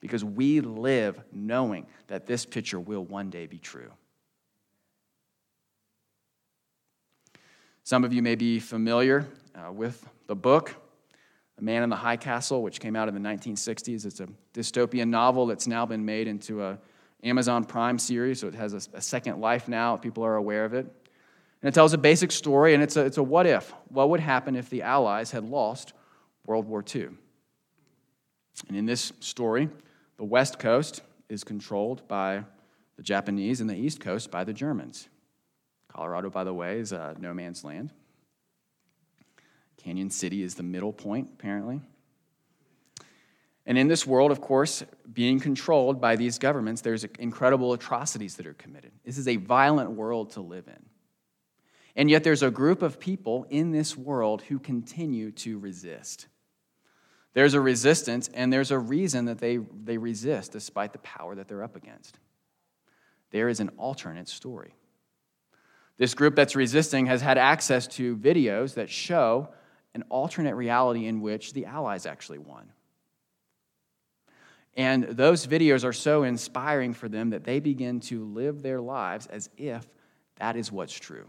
Because 0.00 0.24
we 0.24 0.60
live 0.60 1.20
knowing 1.32 1.86
that 2.06 2.26
this 2.26 2.46
picture 2.46 2.78
will 2.78 3.04
one 3.04 3.30
day 3.30 3.46
be 3.46 3.58
true. 3.58 3.90
Some 7.88 8.04
of 8.04 8.12
you 8.12 8.20
may 8.20 8.34
be 8.34 8.60
familiar 8.60 9.26
uh, 9.54 9.72
with 9.72 10.06
the 10.26 10.36
book, 10.36 10.74
A 11.56 11.64
Man 11.64 11.82
in 11.82 11.88
the 11.88 11.96
High 11.96 12.18
Castle, 12.18 12.62
which 12.62 12.80
came 12.80 12.94
out 12.94 13.08
in 13.08 13.14
the 13.14 13.20
1960s. 13.26 14.04
It's 14.04 14.20
a 14.20 14.28
dystopian 14.52 15.08
novel 15.08 15.46
that's 15.46 15.66
now 15.66 15.86
been 15.86 16.04
made 16.04 16.28
into 16.28 16.62
a 16.62 16.78
Amazon 17.24 17.64
Prime 17.64 17.98
series, 17.98 18.40
so 18.40 18.46
it 18.46 18.54
has 18.56 18.74
a, 18.74 18.98
a 18.98 19.00
second 19.00 19.40
life 19.40 19.68
now. 19.68 19.96
People 19.96 20.22
are 20.22 20.36
aware 20.36 20.66
of 20.66 20.74
it. 20.74 20.84
And 21.62 21.68
it 21.68 21.72
tells 21.72 21.94
a 21.94 21.96
basic 21.96 22.30
story, 22.30 22.74
and 22.74 22.82
it's 22.82 22.98
a, 22.98 23.06
it's 23.06 23.16
a 23.16 23.22
what 23.22 23.46
if. 23.46 23.72
What 23.88 24.10
would 24.10 24.20
happen 24.20 24.54
if 24.54 24.68
the 24.68 24.82
Allies 24.82 25.30
had 25.30 25.44
lost 25.44 25.94
World 26.44 26.66
War 26.66 26.84
II? 26.94 27.08
And 28.68 28.76
in 28.76 28.84
this 28.84 29.14
story, 29.20 29.70
the 30.18 30.24
West 30.24 30.58
Coast 30.58 31.00
is 31.30 31.42
controlled 31.42 32.06
by 32.06 32.44
the 32.98 33.02
Japanese 33.02 33.62
and 33.62 33.70
the 33.70 33.76
East 33.76 33.98
Coast 33.98 34.30
by 34.30 34.44
the 34.44 34.52
Germans. 34.52 35.08
Colorado, 35.98 36.30
by 36.30 36.44
the 36.44 36.54
way, 36.54 36.78
is 36.78 36.92
uh, 36.92 37.14
no 37.18 37.34
man's 37.34 37.64
land. 37.64 37.92
Cañon 39.84 40.12
City 40.12 40.44
is 40.44 40.54
the 40.54 40.62
middle 40.62 40.92
point, 40.92 41.30
apparently. 41.32 41.80
And 43.66 43.76
in 43.76 43.88
this 43.88 44.06
world, 44.06 44.30
of 44.30 44.40
course, 44.40 44.84
being 45.12 45.40
controlled 45.40 46.00
by 46.00 46.14
these 46.14 46.38
governments, 46.38 46.82
there's 46.82 47.02
incredible 47.18 47.72
atrocities 47.72 48.36
that 48.36 48.46
are 48.46 48.54
committed. 48.54 48.92
This 49.04 49.18
is 49.18 49.26
a 49.26 49.38
violent 49.38 49.90
world 49.90 50.30
to 50.34 50.40
live 50.40 50.68
in. 50.68 50.84
And 51.96 52.08
yet, 52.08 52.22
there's 52.22 52.44
a 52.44 52.50
group 52.52 52.80
of 52.80 53.00
people 53.00 53.44
in 53.50 53.72
this 53.72 53.96
world 53.96 54.42
who 54.42 54.60
continue 54.60 55.32
to 55.32 55.58
resist. 55.58 56.28
There's 57.34 57.54
a 57.54 57.60
resistance, 57.60 58.30
and 58.32 58.52
there's 58.52 58.70
a 58.70 58.78
reason 58.78 59.24
that 59.24 59.38
they, 59.38 59.56
they 59.56 59.98
resist 59.98 60.52
despite 60.52 60.92
the 60.92 61.00
power 61.00 61.34
that 61.34 61.48
they're 61.48 61.64
up 61.64 61.74
against. 61.74 62.20
There 63.32 63.48
is 63.48 63.58
an 63.58 63.70
alternate 63.76 64.28
story. 64.28 64.74
This 65.98 66.14
group 66.14 66.36
that's 66.36 66.56
resisting 66.56 67.06
has 67.06 67.20
had 67.20 67.38
access 67.38 67.86
to 67.88 68.16
videos 68.16 68.74
that 68.74 68.88
show 68.88 69.48
an 69.94 70.04
alternate 70.08 70.54
reality 70.54 71.06
in 71.06 71.20
which 71.20 71.52
the 71.52 71.66
Allies 71.66 72.06
actually 72.06 72.38
won. 72.38 72.72
And 74.76 75.04
those 75.04 75.44
videos 75.44 75.84
are 75.84 75.92
so 75.92 76.22
inspiring 76.22 76.94
for 76.94 77.08
them 77.08 77.30
that 77.30 77.42
they 77.42 77.58
begin 77.58 77.98
to 78.00 78.24
live 78.24 78.62
their 78.62 78.80
lives 78.80 79.26
as 79.26 79.50
if 79.56 79.84
that 80.36 80.56
is 80.56 80.70
what's 80.70 80.94
true. 80.94 81.26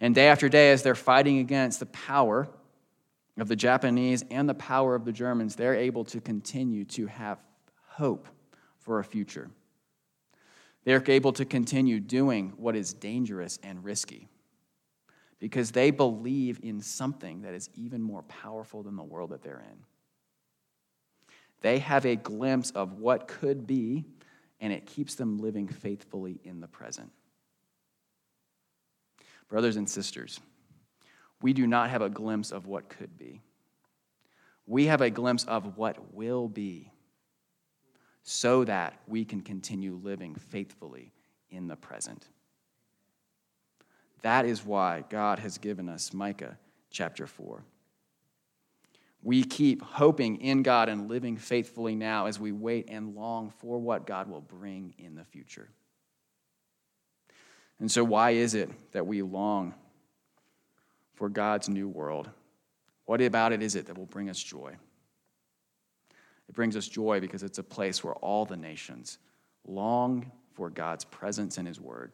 And 0.00 0.14
day 0.14 0.28
after 0.28 0.48
day, 0.48 0.72
as 0.72 0.82
they're 0.82 0.94
fighting 0.94 1.40
against 1.40 1.78
the 1.78 1.86
power 1.86 2.48
of 3.38 3.48
the 3.48 3.56
Japanese 3.56 4.24
and 4.30 4.48
the 4.48 4.54
power 4.54 4.94
of 4.94 5.04
the 5.04 5.12
Germans, 5.12 5.56
they're 5.56 5.74
able 5.74 6.04
to 6.06 6.22
continue 6.22 6.86
to 6.86 7.06
have 7.06 7.38
hope 7.86 8.26
for 8.78 8.98
a 8.98 9.04
future. 9.04 9.50
They're 10.84 11.02
able 11.06 11.32
to 11.34 11.44
continue 11.44 12.00
doing 12.00 12.54
what 12.56 12.74
is 12.74 12.94
dangerous 12.94 13.58
and 13.62 13.84
risky 13.84 14.28
because 15.38 15.72
they 15.72 15.90
believe 15.90 16.60
in 16.62 16.80
something 16.80 17.42
that 17.42 17.54
is 17.54 17.68
even 17.74 18.02
more 18.02 18.22
powerful 18.22 18.82
than 18.82 18.96
the 18.96 19.02
world 19.02 19.30
that 19.30 19.42
they're 19.42 19.64
in. 19.70 19.78
They 21.62 21.78
have 21.78 22.06
a 22.06 22.16
glimpse 22.16 22.70
of 22.70 22.94
what 22.94 23.28
could 23.28 23.66
be, 23.66 24.04
and 24.60 24.72
it 24.72 24.86
keeps 24.86 25.14
them 25.14 25.38
living 25.38 25.68
faithfully 25.68 26.40
in 26.44 26.60
the 26.60 26.68
present. 26.68 27.10
Brothers 29.48 29.76
and 29.76 29.88
sisters, 29.88 30.40
we 31.42 31.52
do 31.52 31.66
not 31.66 31.90
have 31.90 32.02
a 32.02 32.10
glimpse 32.10 32.52
of 32.52 32.66
what 32.66 32.88
could 32.88 33.18
be. 33.18 33.42
We 34.66 34.86
have 34.86 35.00
a 35.00 35.10
glimpse 35.10 35.44
of 35.44 35.76
what 35.76 36.14
will 36.14 36.48
be 36.48 36.90
so 38.22 38.64
that 38.64 38.98
we 39.06 39.24
can 39.24 39.40
continue 39.40 39.98
living 40.02 40.34
faithfully 40.34 41.12
in 41.50 41.68
the 41.68 41.76
present. 41.76 42.26
That 44.22 44.44
is 44.44 44.64
why 44.64 45.04
God 45.08 45.38
has 45.38 45.58
given 45.58 45.88
us 45.88 46.12
Micah 46.12 46.58
chapter 46.90 47.26
4. 47.26 47.62
We 49.22 49.42
keep 49.42 49.82
hoping 49.82 50.40
in 50.40 50.62
God 50.62 50.88
and 50.88 51.08
living 51.08 51.36
faithfully 51.36 51.94
now 51.94 52.26
as 52.26 52.40
we 52.40 52.52
wait 52.52 52.88
and 52.88 53.14
long 53.14 53.50
for 53.58 53.78
what 53.78 54.06
God 54.06 54.28
will 54.28 54.40
bring 54.40 54.94
in 54.98 55.14
the 55.14 55.24
future. 55.24 55.68
And 57.78 57.90
so, 57.90 58.04
why 58.04 58.32
is 58.32 58.54
it 58.54 58.70
that 58.92 59.06
we 59.06 59.22
long 59.22 59.74
for 61.14 61.28
God's 61.28 61.68
new 61.68 61.88
world? 61.88 62.30
What 63.06 63.20
about 63.20 63.52
it 63.52 63.62
is 63.62 63.74
it 63.74 63.86
that 63.86 63.98
will 63.98 64.06
bring 64.06 64.30
us 64.30 64.42
joy? 64.42 64.76
It 66.50 66.54
brings 66.54 66.76
us 66.76 66.88
joy 66.88 67.20
because 67.20 67.44
it's 67.44 67.60
a 67.60 67.62
place 67.62 68.02
where 68.02 68.14
all 68.14 68.44
the 68.44 68.56
nations 68.56 69.18
long 69.64 70.32
for 70.54 70.68
God's 70.68 71.04
presence 71.04 71.58
and 71.58 71.68
His 71.68 71.80
word. 71.80 72.12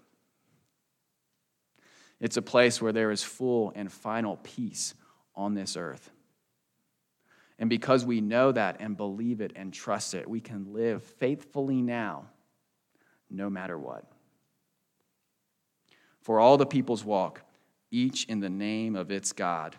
It's 2.21 2.37
a 2.37 2.43
place 2.43 2.83
where 2.83 2.93
there 2.93 3.11
is 3.11 3.23
full 3.23 3.73
and 3.75 3.91
final 3.91 4.37
peace 4.43 4.93
on 5.35 5.55
this 5.55 5.75
earth. 5.75 6.11
And 7.59 7.71
because 7.71 8.05
we 8.05 8.21
know 8.21 8.53
that 8.53 8.77
and 8.79 8.95
believe 8.95 9.41
it 9.41 9.55
and 9.57 9.73
trust 9.73 10.13
it, 10.13 10.29
we 10.29 10.43
can 10.43 10.75
live 10.75 11.03
faithfully 11.03 11.81
now, 11.81 12.27
no 13.31 13.49
matter 13.49 13.79
what. 13.79 14.05
For 16.21 16.41
all 16.41 16.59
the 16.59 16.67
peoples 16.67 17.03
walk, 17.03 17.41
each 17.91 18.27
in 18.27 18.41
the 18.41 18.51
name 18.51 18.97
of 18.97 19.11
its 19.11 19.33
God. 19.33 19.77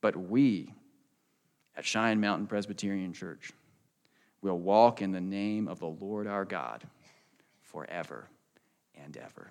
But 0.00 0.14
we 0.14 0.72
at 1.76 1.84
Cheyenne 1.84 2.20
Mountain 2.20 2.46
Presbyterian 2.46 3.12
Church 3.12 3.50
will 4.44 4.58
walk 4.58 5.00
in 5.00 5.10
the 5.10 5.20
name 5.22 5.66
of 5.66 5.80
the 5.80 5.86
Lord 5.86 6.26
our 6.26 6.44
God 6.44 6.84
forever 7.62 8.28
and 8.94 9.16
ever. 9.16 9.50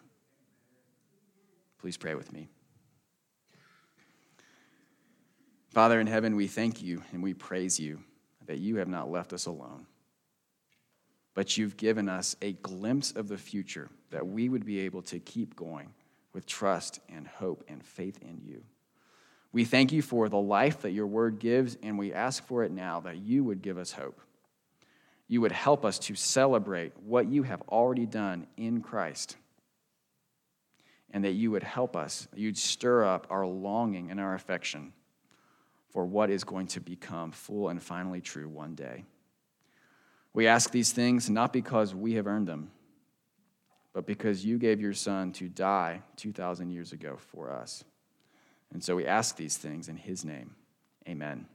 Please 1.79 1.97
pray 1.97 2.13
with 2.13 2.32
me. 2.32 2.47
Father 5.71 5.99
in 5.99 6.06
heaven, 6.06 6.36
we 6.36 6.45
thank 6.45 6.84
you 6.84 7.01
and 7.12 7.23
we 7.23 7.34
praise 7.34 7.79
you 7.79 8.01
that 8.45 8.60
you 8.60 8.75
have 8.75 8.88
not 8.88 9.10
left 9.10 9.34
us 9.34 9.47
alone, 9.47 9.88
but 11.34 11.58
you've 11.58 11.75
given 11.75 12.08
us 12.08 12.36
a 12.43 12.53
glimpse 12.53 13.12
of 13.12 13.27
the 13.27 13.38
future 13.38 13.89
that 14.12 14.27
we 14.27 14.47
would 14.47 14.63
be 14.63 14.82
able 14.82 15.01
to 15.01 15.17
keep 15.17 15.56
going 15.56 15.89
with 16.34 16.45
trust 16.45 16.99
and 17.10 17.27
hope 17.27 17.63
and 17.67 17.84
faith 17.84 18.19
in 18.21 18.39
you. 18.45 18.62
We 19.51 19.65
thank 19.65 19.91
you 19.91 20.03
for 20.03 20.29
the 20.29 20.38
life 20.38 20.82
that 20.82 20.91
your 20.91 21.08
word 21.08 21.39
gives, 21.39 21.77
and 21.82 21.97
we 21.97 22.13
ask 22.13 22.45
for 22.45 22.63
it 22.63 22.71
now 22.71 22.99
that 22.99 23.17
you 23.17 23.43
would 23.43 23.63
give 23.63 23.79
us 23.79 23.91
hope. 23.91 24.19
You 25.27 25.41
would 25.41 25.51
help 25.51 25.86
us 25.86 25.99
to 25.99 26.15
celebrate 26.15 26.93
what 26.97 27.27
you 27.27 27.43
have 27.43 27.62
already 27.69 28.05
done 28.05 28.47
in 28.57 28.81
Christ 28.81 29.38
and 31.13 31.23
that 31.23 31.33
you 31.33 31.51
would 31.51 31.63
help 31.63 31.95
us, 31.95 32.27
you'd 32.36 32.57
stir 32.57 33.05
up 33.05 33.27
our 33.29 33.45
longing 33.45 34.09
and 34.09 34.19
our 34.19 34.33
affection 34.33 34.91
for 35.91 36.05
what 36.05 36.31
is 36.31 36.43
going 36.43 36.65
to 36.65 36.81
become 36.81 37.31
full 37.31 37.69
and 37.69 37.81
finally 37.81 38.19
true 38.19 38.49
one 38.49 38.73
day. 38.73 39.05
We 40.33 40.47
ask 40.47 40.71
these 40.71 40.91
things 40.91 41.29
not 41.29 41.53
because 41.53 41.93
we 41.93 42.15
have 42.15 42.25
earned 42.25 42.47
them, 42.47 42.71
but 43.93 44.07
because 44.07 44.43
you 44.43 44.57
gave 44.57 44.81
your 44.81 44.93
Son 44.93 45.31
to 45.33 45.47
die 45.47 46.01
2,000 46.15 46.71
years 46.71 46.91
ago 46.91 47.15
for 47.17 47.51
us. 47.51 47.83
And 48.73 48.83
so 48.83 48.95
we 48.95 49.05
ask 49.05 49.38
these 49.38 49.55
things 49.55 49.88
in 49.88 49.97
His 49.97 50.25
name. 50.25 50.55
Amen. 51.07 51.45